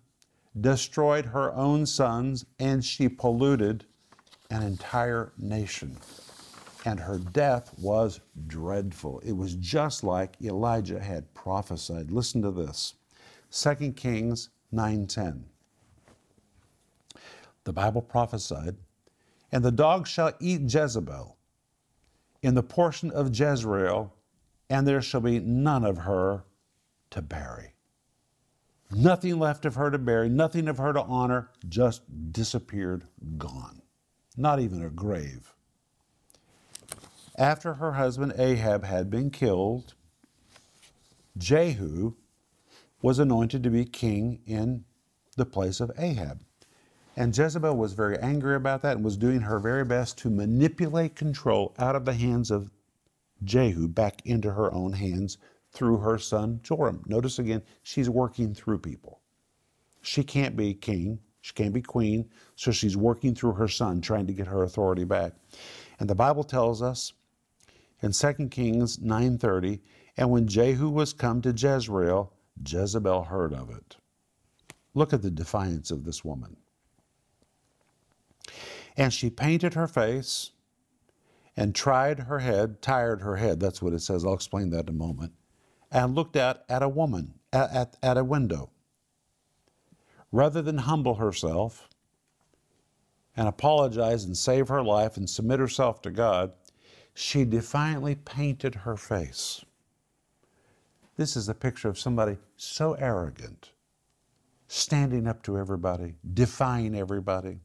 destroyed 0.60 1.26
her 1.26 1.54
own 1.54 1.86
sons, 1.86 2.44
and 2.58 2.84
she 2.84 3.08
polluted 3.08 3.84
an 4.50 4.62
entire 4.62 5.32
nation. 5.38 5.96
And 6.84 6.98
her 6.98 7.18
death 7.18 7.72
was 7.78 8.20
dreadful. 8.46 9.20
It 9.20 9.32
was 9.32 9.54
just 9.54 10.02
like 10.02 10.40
Elijah 10.42 10.98
had 10.98 11.32
prophesied. 11.34 12.10
Listen 12.10 12.42
to 12.42 12.50
this 12.50 12.94
2 13.50 13.92
Kings 13.92 14.48
9:10. 14.72 15.49
The 17.64 17.72
Bible 17.72 18.02
prophesied, 18.02 18.76
and 19.52 19.64
the 19.64 19.72
dog 19.72 20.06
shall 20.06 20.32
eat 20.40 20.72
Jezebel 20.72 21.36
in 22.42 22.54
the 22.54 22.62
portion 22.62 23.10
of 23.10 23.36
Jezreel 23.38 24.14
and 24.70 24.86
there 24.86 25.02
shall 25.02 25.20
be 25.20 25.40
none 25.40 25.84
of 25.84 25.98
her 25.98 26.44
to 27.10 27.20
bury. 27.20 27.74
Nothing 28.92 29.38
left 29.38 29.64
of 29.64 29.74
her 29.74 29.90
to 29.90 29.98
bury, 29.98 30.28
nothing 30.28 30.68
of 30.68 30.78
her 30.78 30.92
to 30.92 31.02
honor, 31.02 31.50
just 31.68 32.02
disappeared, 32.32 33.04
gone. 33.36 33.82
Not 34.36 34.60
even 34.60 34.82
a 34.82 34.88
grave. 34.88 35.52
After 37.36 37.74
her 37.74 37.92
husband 37.92 38.34
Ahab 38.36 38.84
had 38.84 39.10
been 39.10 39.30
killed, 39.30 39.94
Jehu 41.36 42.14
was 43.02 43.18
anointed 43.18 43.62
to 43.64 43.70
be 43.70 43.84
king 43.84 44.40
in 44.46 44.84
the 45.36 45.46
place 45.46 45.80
of 45.80 45.90
Ahab. 45.98 46.40
And 47.16 47.36
Jezebel 47.36 47.76
was 47.76 47.92
very 47.92 48.18
angry 48.18 48.54
about 48.54 48.82
that 48.82 48.96
and 48.96 49.04
was 49.04 49.16
doing 49.16 49.40
her 49.40 49.58
very 49.58 49.84
best 49.84 50.16
to 50.18 50.30
manipulate 50.30 51.16
control 51.16 51.74
out 51.78 51.96
of 51.96 52.04
the 52.04 52.14
hands 52.14 52.50
of 52.50 52.70
Jehu 53.42 53.88
back 53.88 54.22
into 54.24 54.52
her 54.52 54.72
own 54.72 54.92
hands 54.92 55.38
through 55.72 55.98
her 55.98 56.18
son 56.18 56.60
Joram. 56.62 57.02
Notice 57.06 57.38
again, 57.38 57.62
she's 57.82 58.08
working 58.10 58.54
through 58.54 58.78
people. 58.78 59.20
She 60.02 60.22
can't 60.22 60.56
be 60.56 60.74
king, 60.74 61.18
she 61.40 61.52
can't 61.52 61.74
be 61.74 61.82
queen, 61.82 62.28
so 62.54 62.70
she's 62.70 62.96
working 62.96 63.34
through 63.34 63.52
her 63.52 63.68
son, 63.68 64.00
trying 64.00 64.26
to 64.26 64.32
get 64.32 64.46
her 64.46 64.62
authority 64.62 65.04
back. 65.04 65.32
And 65.98 66.08
the 66.08 66.14
Bible 66.14 66.44
tells 66.44 66.82
us 66.82 67.12
in 68.02 68.12
2 68.12 68.50
Kings 68.50 68.98
9:30, 68.98 69.80
and 70.16 70.30
when 70.30 70.46
Jehu 70.46 70.88
was 70.88 71.12
come 71.12 71.42
to 71.42 71.52
Jezreel, 71.52 72.32
Jezebel 72.66 73.24
heard 73.24 73.52
of 73.52 73.70
it. 73.70 73.96
Look 74.94 75.12
at 75.12 75.22
the 75.22 75.30
defiance 75.30 75.90
of 75.90 76.04
this 76.04 76.24
woman. 76.24 76.56
And 78.96 79.12
she 79.12 79.30
painted 79.30 79.74
her 79.74 79.86
face 79.86 80.50
and 81.56 81.74
tried 81.74 82.20
her 82.20 82.38
head, 82.38 82.80
tired 82.80 83.20
her 83.22 83.36
head, 83.36 83.60
that's 83.60 83.82
what 83.82 83.92
it 83.92 84.00
says, 84.00 84.24
I'll 84.24 84.34
explain 84.34 84.70
that 84.70 84.88
in 84.88 84.94
a 84.94 84.98
moment, 84.98 85.32
and 85.90 86.14
looked 86.14 86.36
out 86.36 86.62
at 86.68 86.82
a 86.82 86.88
woman, 86.88 87.34
at, 87.52 87.72
at, 87.72 87.96
at 88.02 88.16
a 88.16 88.24
window. 88.24 88.70
Rather 90.32 90.62
than 90.62 90.78
humble 90.78 91.16
herself 91.16 91.88
and 93.36 93.48
apologize 93.48 94.24
and 94.24 94.36
save 94.36 94.68
her 94.68 94.82
life 94.82 95.16
and 95.16 95.28
submit 95.28 95.58
herself 95.58 96.00
to 96.02 96.10
God, 96.10 96.52
she 97.14 97.44
defiantly 97.44 98.14
painted 98.14 98.74
her 98.74 98.96
face. 98.96 99.64
This 101.16 101.36
is 101.36 101.48
a 101.48 101.54
picture 101.54 101.88
of 101.88 101.98
somebody 101.98 102.38
so 102.56 102.94
arrogant, 102.94 103.72
standing 104.68 105.26
up 105.26 105.42
to 105.42 105.58
everybody, 105.58 106.14
defying 106.32 106.94
everybody. 106.94 107.58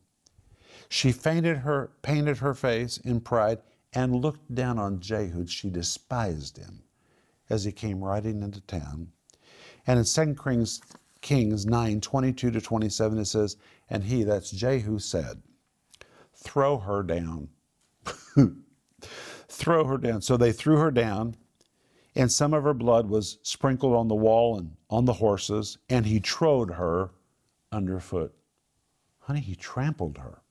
She 0.89 1.12
fainted 1.12 1.58
her, 1.60 1.92
painted 2.01 2.38
her 2.38 2.54
face 2.54 2.98
in 2.98 3.22
pride 3.22 3.60
and 3.94 4.15
looked 4.15 4.54
down 4.54 4.77
on 4.77 5.00
Jehu. 5.00 5.48
She 5.48 5.70
despised 5.70 6.58
him 6.58 6.84
as 7.50 7.63
he 7.63 7.72
came 7.72 8.04
riding 8.04 8.44
into 8.44 8.62
town. 8.62 9.12
And 9.88 10.00
in 10.00 10.06
2 10.06 10.36
Kings, 10.36 10.82
Kings 11.22 11.65
9 11.65 12.01
22 12.01 12.51
to 12.51 12.62
27, 12.62 13.18
it 13.18 13.25
says, 13.25 13.58
And 13.89 14.04
he, 14.04 14.24
that's 14.24 14.51
Jehu, 14.51 15.00
said, 15.00 15.42
Throw 16.36 16.77
her 16.77 17.04
down. 17.04 17.50
throw 19.48 19.86
her 19.86 19.98
down. 19.98 20.22
So 20.22 20.38
they 20.38 20.51
threw 20.51 20.77
her 20.77 20.92
down, 20.92 21.36
and 22.15 22.32
some 22.32 22.54
of 22.54 22.63
her 22.63 22.74
blood 22.74 23.10
was 23.10 23.38
sprinkled 23.42 23.96
on 23.96 24.08
the 24.08 24.15
wall 24.15 24.58
and 24.58 24.75
on 24.89 25.06
the 25.06 25.13
horses, 25.13 25.77
and 25.89 26.06
he 26.06 26.20
trode 26.20 26.72
her 26.72 27.12
underfoot. 27.72 28.34
Honey, 29.20 29.39
he 29.39 29.56
trampled 29.56 30.18
her. 30.18 30.42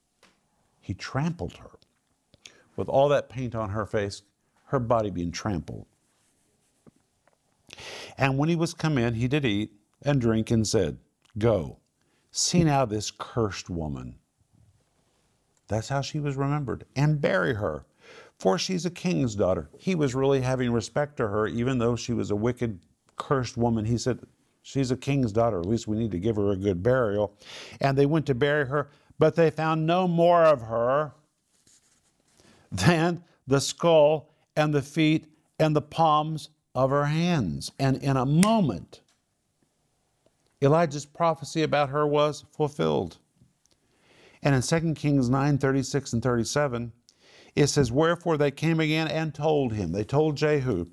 He 0.85 0.93
trampled 0.93 1.55
her. 1.55 1.71
With 2.77 2.89
all 2.89 3.09
that 3.09 3.31
paint 3.31 3.55
on 3.55 3.71
her 3.71 3.87
face, 3.87 4.23
her 4.67 4.79
body 4.79 5.11
being 5.11 5.33
trampled. 5.33 5.87
And 8.19 8.37
when 8.37 8.51
he 8.51 8.57
was 8.57 8.75
come 8.75 8.99
in, 8.99 9.15
he 9.15 9.27
did 9.27 9.47
eat 9.47 9.73
and 10.03 10.21
drink 10.21 10.51
and 10.51 10.67
said, 10.67 10.99
Go, 11.39 11.79
see 12.31 12.65
now 12.65 12.85
this 12.85 13.11
cursed 13.11 13.71
woman. 13.71 14.17
That's 15.69 15.89
how 15.89 16.03
she 16.03 16.21
was 16.21 16.37
remembered, 16.37 16.85
and 16.95 17.21
bury 17.21 17.55
her 17.55 17.87
for 18.39 18.59
she's 18.59 18.85
a 18.85 18.91
king's 18.91 19.35
daughter. 19.35 19.71
He 19.79 19.95
was 19.95 20.15
really 20.15 20.43
having 20.43 20.71
respect 20.71 21.17
to 21.17 21.29
her, 21.29 21.47
even 21.47 21.79
though 21.79 21.97
she 21.97 22.13
was 22.13 22.31
a 22.31 22.37
wicked, 22.37 22.79
cursed 23.17 23.57
woman. 23.57 23.85
He 23.85 23.99
said, 23.99 24.21
She's 24.63 24.91
a 24.91 24.97
king's 24.97 25.31
daughter. 25.31 25.61
At 25.61 25.67
least 25.67 25.87
we 25.87 25.99
need 25.99 26.11
to 26.13 26.19
give 26.19 26.37
her 26.37 26.51
a 26.51 26.57
good 26.57 26.83
burial. 26.83 27.37
And 27.81 27.99
they 27.99 28.07
went 28.07 28.25
to 28.27 28.35
bury 28.35 28.67
her, 28.67 28.91
but 29.19 29.35
they 29.37 29.51
found 29.51 29.87
no 29.87 30.09
more 30.09 30.45
of 30.45 30.63
her 30.63 31.13
than 32.71 33.23
the 33.47 33.61
skull 33.61 34.31
and 34.57 34.75
the 34.75 34.83
feet 34.83 35.27
and 35.59 35.75
the 35.75 35.83
palms 35.83 36.49
of 36.75 36.91
her 36.91 37.07
hands. 37.07 37.71
And 37.79 37.97
in 38.03 38.17
a 38.17 38.27
moment, 38.27 39.01
Elijah's 40.61 41.07
prophecy 41.07 41.63
about 41.63 41.91
her 41.91 42.07
was 42.07 42.45
fulfilled. 42.53 43.19
And 44.43 44.55
in 44.55 44.63
2 44.63 44.95
Kings 44.95 45.29
9 45.29 45.59
36 45.59 46.13
and 46.13 46.23
37, 46.23 46.93
it 47.55 47.69
says, 47.69 47.93
Wherefore 47.93 48.37
they 48.37 48.51
came 48.51 48.81
again 48.81 49.09
and 49.09 49.35
told 49.35 49.73
him. 49.73 49.93
They 49.93 50.05
told 50.05 50.37
Jehu. 50.37 50.87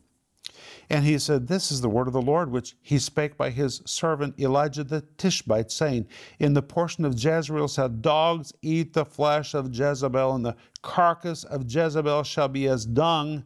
And 0.90 1.06
he 1.06 1.18
said, 1.18 1.48
This 1.48 1.72
is 1.72 1.82
the 1.82 1.90
word 1.90 2.08
of 2.08 2.14
the 2.14 2.22
Lord, 2.22 2.52
which 2.52 2.76
he 2.82 3.00
spake 3.00 3.38
by 3.38 3.50
his 3.50 3.82
servant 3.86 4.40
Elijah 4.40 4.84
the 4.84 5.02
Tishbite, 5.18 5.72
saying, 5.72 6.08
In 6.40 6.54
the 6.54 6.62
portion 6.62 7.06
of 7.06 7.14
Jezreel 7.14 7.68
shall 7.68 7.90
dogs 7.90 8.54
eat 8.62 8.94
the 8.94 9.06
flesh 9.06 9.54
of 9.54 9.74
Jezebel, 9.74 10.36
and 10.36 10.46
the 10.46 10.56
carcass 10.82 11.44
of 11.44 11.72
Jezebel 11.72 12.24
shall 12.24 12.48
be 12.48 12.68
as 12.68 12.86
dung 12.86 13.44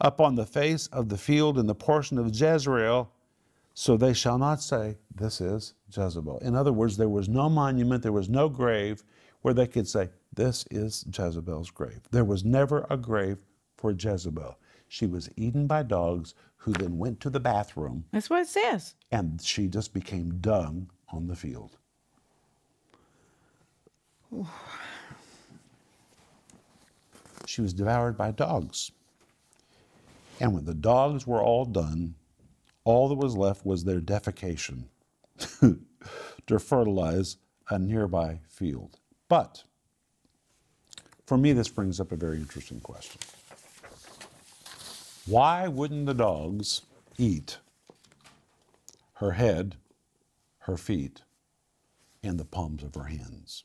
upon 0.00 0.34
the 0.34 0.46
face 0.46 0.88
of 0.88 1.08
the 1.08 1.18
field 1.18 1.58
in 1.58 1.66
the 1.66 1.74
portion 1.74 2.18
of 2.18 2.34
Jezreel. 2.34 3.10
So 3.74 3.96
they 3.96 4.12
shall 4.12 4.38
not 4.38 4.62
say, 4.62 4.98
This 5.14 5.40
is 5.40 5.74
Jezebel. 5.90 6.38
In 6.38 6.54
other 6.54 6.72
words, 6.72 6.96
there 6.96 7.08
was 7.08 7.28
no 7.28 7.48
monument, 7.48 8.02
there 8.02 8.12
was 8.12 8.28
no 8.28 8.48
grave 8.48 9.04
where 9.42 9.54
they 9.54 9.66
could 9.66 9.88
say, 9.88 10.10
This 10.32 10.64
is 10.70 11.04
Jezebel's 11.06 11.70
grave. 11.70 12.00
There 12.10 12.24
was 12.24 12.44
never 12.44 12.86
a 12.90 12.96
grave 12.96 13.38
for 13.76 13.92
Jezebel. 13.92 14.58
She 14.92 15.06
was 15.06 15.30
eaten 15.38 15.66
by 15.66 15.84
dogs 15.84 16.34
who 16.58 16.74
then 16.74 16.98
went 16.98 17.18
to 17.20 17.30
the 17.30 17.40
bathroom. 17.40 18.04
That's 18.12 18.28
what 18.28 18.42
it 18.42 18.48
says. 18.48 18.94
And 19.10 19.40
she 19.40 19.66
just 19.66 19.94
became 19.94 20.38
dung 20.42 20.90
on 21.08 21.28
the 21.28 21.34
field. 21.34 21.78
she 27.46 27.62
was 27.62 27.72
devoured 27.72 28.18
by 28.18 28.32
dogs. 28.32 28.92
And 30.40 30.52
when 30.52 30.66
the 30.66 30.74
dogs 30.74 31.26
were 31.26 31.42
all 31.42 31.64
done, 31.64 32.14
all 32.84 33.08
that 33.08 33.14
was 33.14 33.34
left 33.34 33.64
was 33.64 33.84
their 33.84 34.02
defecation 34.02 34.84
to 36.46 36.58
fertilize 36.58 37.38
a 37.70 37.78
nearby 37.78 38.40
field. 38.46 38.98
But 39.30 39.64
for 41.24 41.38
me, 41.38 41.54
this 41.54 41.68
brings 41.68 41.98
up 41.98 42.12
a 42.12 42.16
very 42.16 42.36
interesting 42.36 42.80
question. 42.80 43.22
Why 45.26 45.68
wouldn't 45.68 46.06
the 46.06 46.14
dogs 46.14 46.82
eat 47.16 47.58
her 49.14 49.32
head, 49.32 49.76
her 50.60 50.76
feet, 50.76 51.22
and 52.24 52.40
the 52.40 52.44
palms 52.44 52.82
of 52.82 52.94
her 52.96 53.04
hands? 53.04 53.64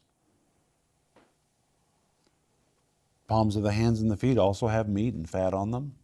Palms 3.28 3.56
of 3.56 3.64
the 3.64 3.72
hands 3.72 4.00
and 4.00 4.12
the 4.12 4.18
feet 4.18 4.38
also 4.38 4.68
have 4.68 4.88
meat 4.88 5.16
and 5.16 5.30
fat 5.30 5.54
on 5.54 5.72
them. 5.72 5.96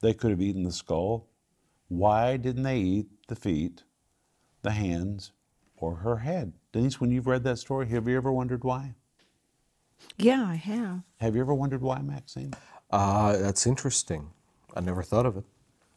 They 0.00 0.14
could 0.14 0.30
have 0.30 0.40
eaten 0.40 0.62
the 0.62 0.72
skull. 0.72 1.28
Why 1.88 2.36
didn't 2.36 2.64
they 2.64 2.78
eat 2.78 3.06
the 3.28 3.36
feet, 3.36 3.84
the 4.62 4.72
hands, 4.72 5.32
or 5.76 5.96
her 5.96 6.18
head? 6.18 6.54
Denise, 6.72 7.00
when 7.00 7.10
you've 7.10 7.26
read 7.26 7.44
that 7.44 7.58
story, 7.58 7.88
have 7.88 8.08
you 8.08 8.16
ever 8.16 8.32
wondered 8.32 8.64
why? 8.64 8.94
Yeah, 10.16 10.44
I 10.48 10.54
have. 10.54 11.02
Have 11.18 11.34
you 11.36 11.42
ever 11.42 11.54
wondered 11.54 11.82
why, 11.82 12.00
Maxim? 12.00 12.52
Uh, 12.90 13.36
that's 13.36 13.66
interesting. 13.66 14.30
I 14.76 14.80
never 14.80 15.02
thought 15.02 15.24
of 15.24 15.38
it. 15.38 15.44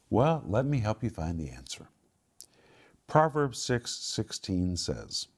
Well, 0.08 0.42
let 0.46 0.64
me 0.64 0.80
help 0.80 1.04
you 1.04 1.10
find 1.10 1.38
the 1.38 1.50
answer. 1.50 1.88
Proverbs 3.06 3.62
6 3.62 3.94
16 3.94 4.76
says, 4.78 5.28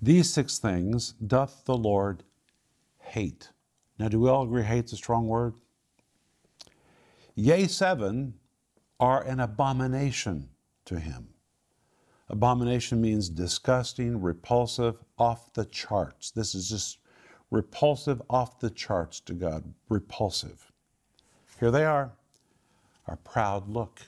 These 0.00 0.32
six 0.32 0.58
things 0.58 1.12
doth 1.24 1.64
the 1.66 1.76
Lord 1.76 2.24
hate. 2.98 3.50
Now, 3.98 4.08
do 4.08 4.20
we 4.20 4.30
all 4.30 4.44
agree 4.44 4.62
hate's 4.62 4.92
a 4.92 4.96
strong 4.96 5.28
word? 5.28 5.54
Yea, 7.34 7.66
seven 7.66 8.34
are 8.98 9.22
an 9.22 9.40
abomination 9.40 10.48
to 10.86 10.98
him. 10.98 11.28
Abomination 12.30 13.00
means 13.02 13.28
disgusting, 13.28 14.20
repulsive, 14.20 14.96
off 15.18 15.52
the 15.52 15.66
charts. 15.66 16.30
This 16.30 16.54
is 16.54 16.70
just 16.70 16.98
repulsive, 17.50 18.22
off 18.30 18.58
the 18.58 18.70
charts 18.70 19.20
to 19.20 19.34
God. 19.34 19.74
Repulsive. 19.88 20.72
Here 21.58 21.70
they 21.70 21.84
are. 21.84 22.12
Our 23.06 23.16
proud 23.16 23.68
look. 23.68 24.00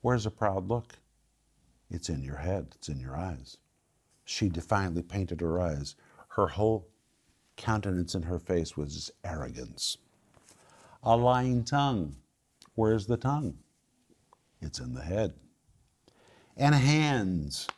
Where's 0.00 0.26
a 0.26 0.30
proud 0.30 0.68
look? 0.68 0.94
It's 1.90 2.08
in 2.08 2.22
your 2.22 2.36
head, 2.36 2.68
it's 2.74 2.88
in 2.88 3.00
your 3.00 3.16
eyes. 3.16 3.56
She 4.24 4.48
defiantly 4.48 5.02
painted 5.02 5.40
her 5.40 5.60
eyes. 5.60 5.96
Her 6.28 6.48
whole 6.48 6.88
countenance 7.56 8.14
in 8.14 8.22
her 8.22 8.38
face 8.38 8.76
was 8.76 9.10
arrogance. 9.24 9.96
A 11.02 11.16
lying 11.16 11.64
tongue. 11.64 12.16
Where's 12.74 13.06
the 13.06 13.16
tongue? 13.16 13.58
It's 14.60 14.78
in 14.78 14.94
the 14.94 15.02
head 15.02 15.34
and 16.58 16.74
hands 16.74 17.68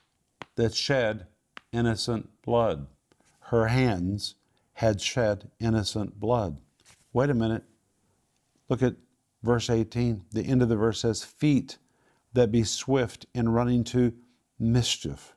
that 0.57 0.75
shed 0.75 1.27
innocent 1.71 2.31
blood. 2.43 2.87
Her 3.41 3.69
hands 3.69 4.35
had 4.75 5.01
shed 5.01 5.51
innocent 5.61 6.19
blood. 6.19 6.57
Wait 7.13 7.29
a 7.29 7.35
minute. 7.35 7.65
Look 8.71 8.83
at 8.85 8.95
verse 9.43 9.69
18. 9.69 10.27
The 10.31 10.45
end 10.47 10.63
of 10.63 10.69
the 10.69 10.77
verse 10.77 11.01
says, 11.01 11.25
Feet 11.25 11.77
that 12.33 12.53
be 12.53 12.63
swift 12.63 13.27
in 13.35 13.49
running 13.49 13.83
to 13.85 14.15
mischief. 14.61 15.35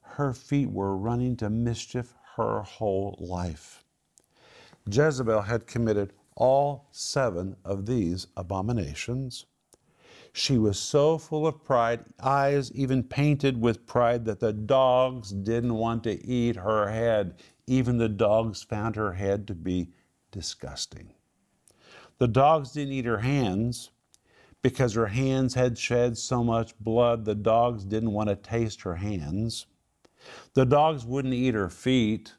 Her 0.00 0.32
feet 0.32 0.70
were 0.70 0.96
running 0.96 1.36
to 1.36 1.48
mischief 1.48 2.14
her 2.36 2.62
whole 2.62 3.16
life. 3.20 3.84
Jezebel 4.90 5.42
had 5.42 5.68
committed 5.68 6.12
all 6.36 6.88
seven 6.90 7.54
of 7.64 7.86
these 7.86 8.26
abominations. 8.36 9.46
She 10.32 10.58
was 10.58 10.76
so 10.76 11.16
full 11.16 11.46
of 11.46 11.62
pride, 11.62 12.04
eyes 12.20 12.72
even 12.72 13.04
painted 13.04 13.60
with 13.60 13.86
pride, 13.86 14.24
that 14.24 14.40
the 14.40 14.52
dogs 14.52 15.30
didn't 15.30 15.74
want 15.74 16.02
to 16.04 16.26
eat 16.26 16.56
her 16.56 16.90
head. 16.90 17.36
Even 17.68 17.98
the 17.98 18.08
dogs 18.08 18.64
found 18.64 18.96
her 18.96 19.12
head 19.12 19.46
to 19.46 19.54
be 19.54 19.90
disgusting. 20.32 21.12
The 22.18 22.28
dogs 22.28 22.72
didn't 22.72 22.92
eat 22.92 23.04
her 23.04 23.18
hands 23.18 23.90
because 24.62 24.94
her 24.94 25.08
hands 25.08 25.54
had 25.54 25.76
shed 25.76 26.16
so 26.16 26.42
much 26.42 26.78
blood, 26.78 27.24
the 27.24 27.34
dogs 27.34 27.84
didn't 27.84 28.12
want 28.12 28.30
to 28.30 28.36
taste 28.36 28.82
her 28.82 28.94
hands. 28.94 29.66
The 30.54 30.64
dogs 30.64 31.04
wouldn't 31.04 31.34
eat 31.34 31.54
her 31.54 31.68
feet 31.68 32.34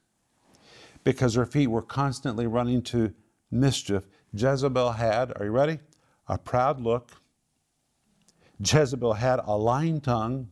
because 1.03 1.35
her 1.35 1.45
feet 1.45 1.67
were 1.67 1.83
constantly 1.83 2.47
running 2.47 2.81
to 2.83 3.13
mischief. 3.51 4.07
Jezebel 4.33 4.93
had, 4.93 5.33
are 5.37 5.45
you 5.45 5.51
ready? 5.51 5.79
A 6.27 6.37
proud 6.37 6.81
look. 6.81 7.11
Jezebel 8.59 9.13
had 9.13 9.39
a 9.43 9.55
lying 9.55 10.01
tongue. 10.01 10.49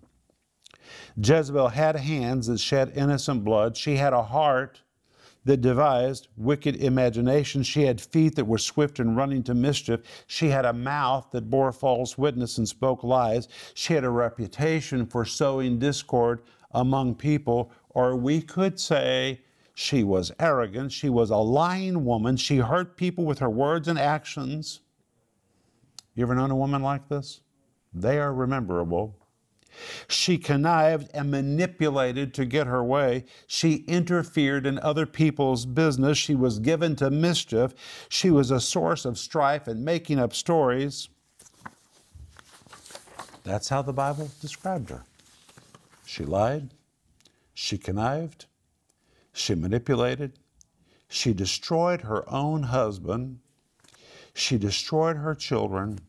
Jezebel 1.17 1.69
had 1.69 1.95
hands 1.95 2.47
that 2.47 2.59
shed 2.59 2.91
innocent 2.95 3.43
blood. 3.43 3.75
She 3.75 3.95
had 3.95 4.13
a 4.13 4.23
heart 4.23 4.81
that 5.45 5.61
devised 5.61 6.27
wicked 6.37 6.77
imaginations. 6.77 7.67
She 7.67 7.83
had 7.83 7.99
feet 7.99 8.35
that 8.35 8.45
were 8.45 8.57
swift 8.57 8.99
in 8.99 9.15
running 9.15 9.43
to 9.43 9.53
mischief. 9.53 10.01
She 10.27 10.49
had 10.49 10.65
a 10.65 10.73
mouth 10.73 11.29
that 11.31 11.49
bore 11.49 11.71
false 11.71 12.17
witness 12.17 12.57
and 12.57 12.67
spoke 12.67 13.03
lies. 13.03 13.47
She 13.73 13.93
had 13.93 14.03
a 14.03 14.09
reputation 14.09 15.05
for 15.05 15.25
sowing 15.25 15.79
discord 15.79 16.41
among 16.71 17.15
people, 17.15 17.71
or 17.89 18.15
we 18.15 18.41
could 18.41 18.79
say 18.79 19.41
she 19.75 20.03
was 20.03 20.31
arrogant. 20.39 20.91
She 20.91 21.09
was 21.09 21.29
a 21.29 21.37
lying 21.37 22.05
woman. 22.05 22.37
She 22.37 22.57
hurt 22.57 22.95
people 22.95 23.25
with 23.25 23.39
her 23.39 23.49
words 23.49 23.87
and 23.87 23.99
actions. 23.99 24.81
You 26.15 26.23
ever 26.23 26.35
known 26.35 26.51
a 26.51 26.55
woman 26.55 26.83
like 26.83 27.09
this? 27.09 27.41
They 27.93 28.19
are 28.19 28.33
rememberable. 28.33 29.15
She 30.07 30.37
connived 30.37 31.09
and 31.13 31.31
manipulated 31.31 32.33
to 32.35 32.45
get 32.45 32.67
her 32.67 32.83
way. 32.83 33.25
She 33.47 33.83
interfered 33.87 34.65
in 34.65 34.79
other 34.79 35.05
people's 35.05 35.65
business. 35.65 36.17
She 36.17 36.35
was 36.35 36.59
given 36.59 36.95
to 36.97 37.09
mischief. 37.09 37.73
She 38.09 38.29
was 38.29 38.51
a 38.51 38.59
source 38.59 39.05
of 39.05 39.17
strife 39.17 39.67
and 39.67 39.83
making 39.83 40.19
up 40.19 40.33
stories. 40.33 41.09
That's 43.43 43.69
how 43.69 43.81
the 43.81 43.93
Bible 43.93 44.29
described 44.41 44.89
her. 44.89 45.03
She 46.05 46.23
lied. 46.23 46.69
She 47.53 47.77
connived. 47.77 48.45
She 49.33 49.55
manipulated. 49.55 50.33
She 51.07 51.33
destroyed 51.33 52.01
her 52.01 52.29
own 52.31 52.63
husband. 52.63 53.39
She 54.33 54.57
destroyed 54.57 55.17
her 55.17 55.35
children. 55.35 55.99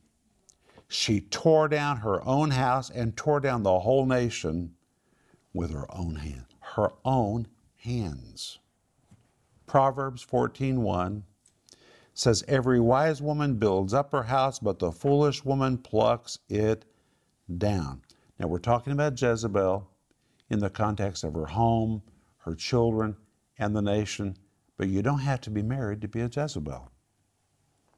She 0.95 1.23
tore 1.23 1.67
down 1.67 1.97
her 1.99 2.25
own 2.25 2.53
house 2.53 2.89
and 2.89 3.17
tore 3.17 3.41
down 3.41 3.65
the 3.65 3.81
whole 3.81 4.07
nation 4.07 4.77
with 5.53 5.73
her 5.73 5.93
own 5.93 6.15
hand. 6.15 6.47
Her 6.61 6.93
own 7.05 7.49
hands. 7.79 8.61
Proverbs 9.67 10.25
14:1 10.25 11.25
says 12.15 12.45
every 12.47 12.79
wise 12.79 13.21
woman 13.21 13.57
builds 13.57 13.93
up 13.93 14.13
her 14.13 14.23
house 14.23 14.61
but 14.61 14.79
the 14.79 14.93
foolish 14.93 15.45
woman 15.45 15.79
plucks 15.79 16.39
it 16.49 16.85
down. 17.59 18.03
Now 18.39 18.47
we're 18.47 18.61
talking 18.61 18.93
about 18.93 19.21
Jezebel 19.21 19.91
in 20.49 20.61
the 20.61 20.71
context 20.71 21.25
of 21.25 21.35
her 21.35 21.47
home, 21.47 22.05
her 22.39 22.55
children, 22.55 23.17
and 23.59 23.75
the 23.75 23.83
nation, 23.83 24.37
but 24.77 24.89
you 24.89 25.03
don't 25.03 25.19
have 25.19 25.41
to 25.41 25.51
be 25.51 25.63
married 25.63 26.01
to 26.03 26.09
be 26.09 26.21
a 26.21 26.31
Jezebel. 26.33 26.93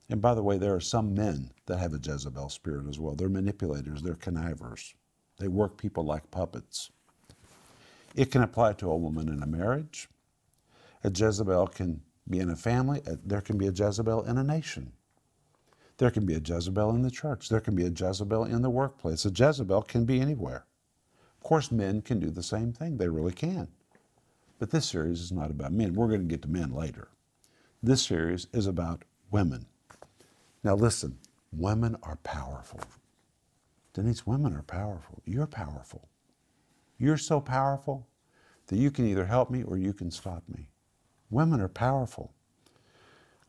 And 0.08 0.20
by 0.20 0.34
the 0.34 0.42
way, 0.42 0.56
there 0.56 0.74
are 0.74 0.80
some 0.80 1.14
men 1.14 1.50
that 1.66 1.78
have 1.78 1.92
a 1.92 2.00
Jezebel 2.02 2.48
spirit 2.48 2.86
as 2.88 2.98
well. 2.98 3.14
They're 3.14 3.28
manipulators, 3.28 4.02
they're 4.02 4.14
connivers. 4.14 4.94
They 5.38 5.48
work 5.48 5.76
people 5.76 6.04
like 6.04 6.30
puppets. 6.30 6.90
It 8.14 8.30
can 8.30 8.42
apply 8.42 8.74
to 8.74 8.90
a 8.90 8.96
woman 8.96 9.28
in 9.28 9.42
a 9.42 9.46
marriage. 9.46 10.08
A 11.04 11.10
Jezebel 11.10 11.66
can 11.68 12.00
be 12.28 12.38
in 12.38 12.50
a 12.50 12.56
family. 12.56 13.02
Uh, 13.06 13.16
there 13.24 13.40
can 13.40 13.58
be 13.58 13.66
a 13.66 13.72
Jezebel 13.72 14.22
in 14.24 14.38
a 14.38 14.44
nation. 14.44 14.92
There 15.98 16.10
can 16.10 16.24
be 16.26 16.34
a 16.34 16.40
Jezebel 16.40 16.90
in 16.90 17.02
the 17.02 17.10
church. 17.10 17.48
There 17.48 17.60
can 17.60 17.74
be 17.74 17.84
a 17.84 17.90
Jezebel 17.90 18.44
in 18.44 18.62
the 18.62 18.70
workplace. 18.70 19.24
A 19.24 19.30
Jezebel 19.30 19.82
can 19.82 20.04
be 20.04 20.20
anywhere. 20.20 20.66
Of 21.36 21.42
course, 21.42 21.70
men 21.70 22.02
can 22.02 22.18
do 22.18 22.30
the 22.30 22.42
same 22.42 22.72
thing. 22.72 22.96
They 22.96 23.08
really 23.08 23.32
can. 23.32 23.68
But 24.58 24.70
this 24.70 24.86
series 24.86 25.20
is 25.20 25.32
not 25.32 25.50
about 25.50 25.72
men. 25.72 25.94
We're 25.94 26.08
going 26.08 26.20
to 26.20 26.26
get 26.26 26.42
to 26.42 26.48
men 26.48 26.72
later. 26.72 27.08
This 27.82 28.02
series 28.02 28.46
is 28.52 28.66
about 28.66 29.04
women. 29.30 29.66
Now, 30.66 30.74
listen, 30.74 31.18
women 31.52 31.94
are 32.02 32.16
powerful. 32.24 32.80
Denise, 33.94 34.26
women 34.26 34.52
are 34.52 34.64
powerful. 34.64 35.22
You're 35.24 35.46
powerful. 35.46 36.08
You're 36.98 37.18
so 37.18 37.40
powerful 37.40 38.08
that 38.66 38.76
you 38.76 38.90
can 38.90 39.06
either 39.06 39.26
help 39.26 39.48
me 39.48 39.62
or 39.62 39.78
you 39.78 39.92
can 39.92 40.10
stop 40.10 40.42
me. 40.48 40.68
Women 41.30 41.60
are 41.60 41.68
powerful. 41.68 42.34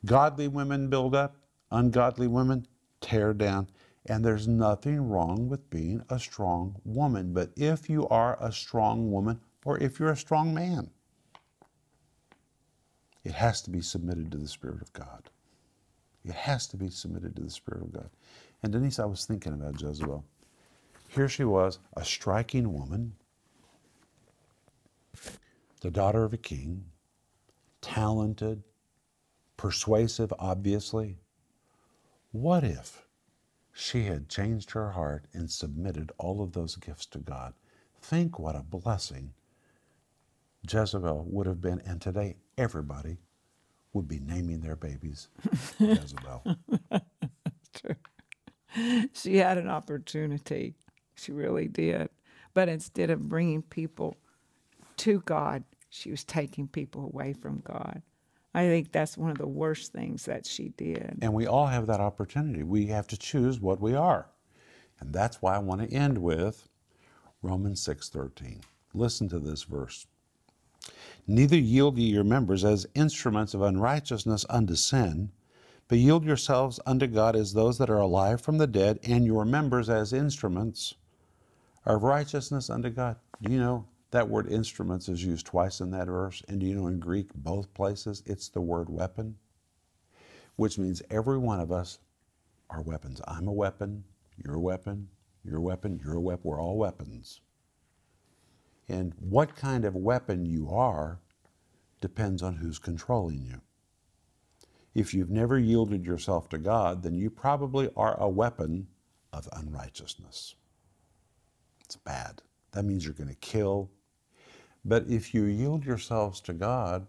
Godly 0.05 0.47
women 0.47 0.91
build 0.91 1.15
up, 1.15 1.37
ungodly 1.71 2.27
women 2.27 2.67
tear 3.01 3.33
down. 3.33 3.67
And 4.05 4.23
there's 4.23 4.47
nothing 4.47 5.09
wrong 5.09 5.49
with 5.49 5.71
being 5.71 6.03
a 6.11 6.19
strong 6.19 6.79
woman. 6.85 7.33
But 7.33 7.49
if 7.55 7.89
you 7.89 8.07
are 8.09 8.37
a 8.39 8.51
strong 8.51 9.11
woman 9.11 9.39
or 9.65 9.79
if 9.79 9.99
you're 9.99 10.11
a 10.11 10.15
strong 10.15 10.53
man, 10.53 10.91
it 13.23 13.31
has 13.31 13.63
to 13.63 13.71
be 13.71 13.81
submitted 13.81 14.31
to 14.33 14.37
the 14.37 14.47
Spirit 14.47 14.83
of 14.83 14.93
God. 14.93 15.31
It 16.27 16.35
has 16.35 16.67
to 16.67 16.77
be 16.77 16.89
submitted 16.89 17.35
to 17.37 17.41
the 17.41 17.49
Spirit 17.49 17.83
of 17.83 17.93
God. 17.93 18.09
And 18.61 18.73
Denise, 18.73 18.99
I 18.99 19.05
was 19.05 19.23
thinking 19.23 19.53
about 19.53 19.79
Jezebel. 19.81 20.25
Here 21.07 21.29
she 21.29 21.45
was, 21.45 21.79
a 21.95 22.03
striking 22.03 22.73
woman, 22.73 23.13
the 25.79 25.89
daughter 25.89 26.25
of 26.25 26.33
a 26.33 26.37
king, 26.37 26.83
talented, 27.81 28.63
persuasive, 29.55 30.33
obviously. 30.37 31.17
What 32.31 32.65
if 32.65 33.07
she 33.71 34.03
had 34.03 34.27
changed 34.27 34.71
her 34.71 34.91
heart 34.91 35.27
and 35.33 35.49
submitted 35.49 36.11
all 36.17 36.41
of 36.41 36.51
those 36.51 36.75
gifts 36.75 37.05
to 37.07 37.19
God? 37.19 37.53
Think 38.01 38.37
what 38.37 38.55
a 38.55 38.63
blessing 38.63 39.33
Jezebel 40.69 41.25
would 41.29 41.47
have 41.47 41.61
been, 41.61 41.81
and 41.85 42.01
today 42.01 42.35
everybody 42.57 43.17
would 43.97 44.07
be 44.07 44.19
naming 44.19 44.61
their 44.61 44.75
babies 44.75 45.27
Jezebel. 45.79 46.43
True. 47.73 47.95
She 49.13 49.37
had 49.37 49.57
an 49.57 49.67
opportunity. 49.67 50.75
She 51.15 51.31
really 51.31 51.67
did. 51.67 52.09
But 52.53 52.69
instead 52.69 53.09
of 53.09 53.27
bringing 53.27 53.63
people 53.63 54.17
to 54.97 55.21
God, 55.21 55.63
she 55.89 56.11
was 56.11 56.23
taking 56.23 56.67
people 56.67 57.05
away 57.05 57.33
from 57.33 57.61
God. 57.65 58.01
I 58.53 58.67
think 58.67 58.91
that's 58.91 59.17
one 59.17 59.31
of 59.31 59.37
the 59.37 59.47
worst 59.47 59.91
things 59.91 60.25
that 60.25 60.45
she 60.45 60.69
did. 60.69 61.19
And 61.21 61.33
we 61.33 61.47
all 61.47 61.67
have 61.67 61.87
that 61.87 61.99
opportunity. 61.99 62.63
We 62.63 62.87
have 62.87 63.07
to 63.07 63.17
choose 63.17 63.59
what 63.59 63.79
we 63.79 63.93
are. 63.93 64.27
And 64.99 65.13
that's 65.13 65.41
why 65.41 65.55
I 65.55 65.59
want 65.59 65.81
to 65.81 65.95
end 65.95 66.17
with 66.17 66.67
Romans 67.41 67.81
6:13. 67.81 68.61
Listen 68.93 69.29
to 69.29 69.39
this 69.39 69.63
verse. 69.63 70.07
Neither 71.27 71.57
yield 71.57 71.97
ye 71.97 72.09
your 72.09 72.23
members 72.23 72.63
as 72.63 72.87
instruments 72.95 73.53
of 73.53 73.61
unrighteousness 73.61 74.45
unto 74.49 74.75
sin, 74.75 75.31
but 75.87 75.97
yield 75.97 76.25
yourselves 76.25 76.79
unto 76.85 77.07
God 77.07 77.35
as 77.35 77.53
those 77.53 77.77
that 77.77 77.89
are 77.89 77.99
alive 77.99 78.41
from 78.41 78.57
the 78.57 78.67
dead, 78.67 78.99
and 79.03 79.25
your 79.25 79.45
members 79.45 79.89
as 79.89 80.13
instruments 80.13 80.95
of 81.85 82.03
righteousness 82.03 82.69
unto 82.69 82.89
God. 82.89 83.17
Do 83.41 83.51
you 83.51 83.59
know 83.59 83.85
that 84.11 84.29
word 84.29 84.51
instruments 84.51 85.09
is 85.09 85.23
used 85.23 85.45
twice 85.45 85.79
in 85.79 85.91
that 85.91 86.07
verse? 86.07 86.43
And 86.47 86.59
do 86.59 86.65
you 86.65 86.75
know 86.75 86.87
in 86.87 86.99
Greek, 86.99 87.33
both 87.33 87.73
places, 87.73 88.23
it's 88.25 88.49
the 88.49 88.61
word 88.61 88.89
weapon, 88.89 89.35
which 90.55 90.77
means 90.77 91.01
every 91.09 91.37
one 91.37 91.59
of 91.59 91.71
us 91.71 91.99
are 92.69 92.81
weapons. 92.81 93.21
I'm 93.27 93.47
a 93.47 93.53
weapon, 93.53 94.03
you're 94.43 94.55
a 94.55 94.59
weapon, 94.59 95.07
you're 95.43 95.57
a 95.57 95.61
weapon, 95.61 95.99
you're 96.03 96.15
a 96.15 96.21
weapon. 96.21 96.49
We're 96.49 96.61
all 96.61 96.77
weapons. 96.77 97.41
And 98.89 99.13
what 99.19 99.55
kind 99.55 99.85
of 99.85 99.95
weapon 99.95 100.45
you 100.45 100.69
are 100.69 101.19
depends 101.99 102.41
on 102.41 102.55
who's 102.55 102.79
controlling 102.79 103.41
you. 103.41 103.61
If 104.95 105.13
you've 105.13 105.29
never 105.29 105.59
yielded 105.59 106.05
yourself 106.05 106.49
to 106.49 106.57
God, 106.57 107.03
then 107.03 107.15
you 107.15 107.29
probably 107.29 107.89
are 107.95 108.19
a 108.19 108.29
weapon 108.29 108.87
of 109.33 109.47
unrighteousness. 109.53 110.55
It's 111.83 111.95
bad. 111.95 112.41
That 112.71 112.83
means 112.83 113.05
you're 113.05 113.13
going 113.13 113.29
to 113.29 113.35
kill. 113.35 113.89
But 114.85 115.05
if 115.07 115.33
you 115.33 115.43
yield 115.43 115.85
yourselves 115.85 116.41
to 116.41 116.53
God, 116.53 117.05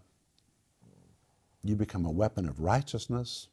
you 1.64 1.76
become 1.76 2.06
a 2.06 2.10
weapon 2.10 2.48
of 2.48 2.60
righteousness, 2.60 3.48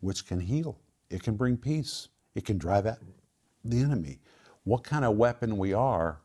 which 0.00 0.26
can 0.26 0.40
heal. 0.40 0.78
It 1.10 1.22
can 1.22 1.36
bring 1.36 1.56
peace. 1.56 2.08
It 2.34 2.44
can 2.44 2.58
drive 2.58 2.86
out 2.86 2.98
the 3.64 3.80
enemy. 3.80 4.20
What 4.64 4.84
kind 4.84 5.04
of 5.04 5.16
weapon 5.16 5.58
we 5.58 5.72
are 5.72 6.20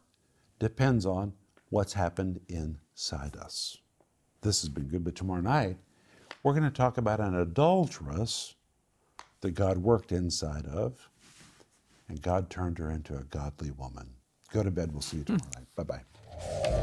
depends 0.62 1.08
on 1.08 1.34
what's 1.72 1.94
happened 1.94 2.40
inside 2.48 3.36
us. 3.36 3.80
This 4.42 4.62
has 4.62 4.70
been 4.70 4.88
good, 4.88 5.04
but 5.04 5.16
tomorrow 5.16 5.42
night 5.42 5.78
We're 6.44 6.54
going 6.54 6.64
to 6.64 6.72
talk 6.72 6.98
about 6.98 7.20
an 7.20 7.36
adulteress 7.36 8.56
that 9.42 9.52
God 9.52 9.78
worked 9.78 10.12
inside 10.12 10.66
of, 10.66 11.08
and 12.10 12.22
God 12.22 12.50
turned 12.50 12.80
her 12.80 12.92
into 12.92 13.16
a 13.16 13.24
godly 13.26 13.72
woman. 13.72 14.10
Go 14.52 14.64
to 14.64 14.72
bed. 14.72 14.92
We'll 14.92 15.02
see 15.02 15.18
you 15.18 15.24
tomorrow 15.24 15.44
night. 15.56 15.68
Bye 15.76 15.84
bye. 15.84 16.02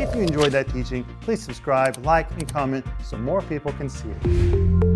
If 0.01 0.15
you 0.15 0.23
enjoyed 0.23 0.53
that 0.53 0.69
teaching, 0.73 1.05
please 1.21 1.43
subscribe, 1.43 2.05
like, 2.05 2.31
and 2.33 2.49
comment 2.49 2.87
so 3.03 3.17
more 3.19 3.43
people 3.43 3.73
can 3.73 3.89
see 3.89 4.09
it. 4.09 4.88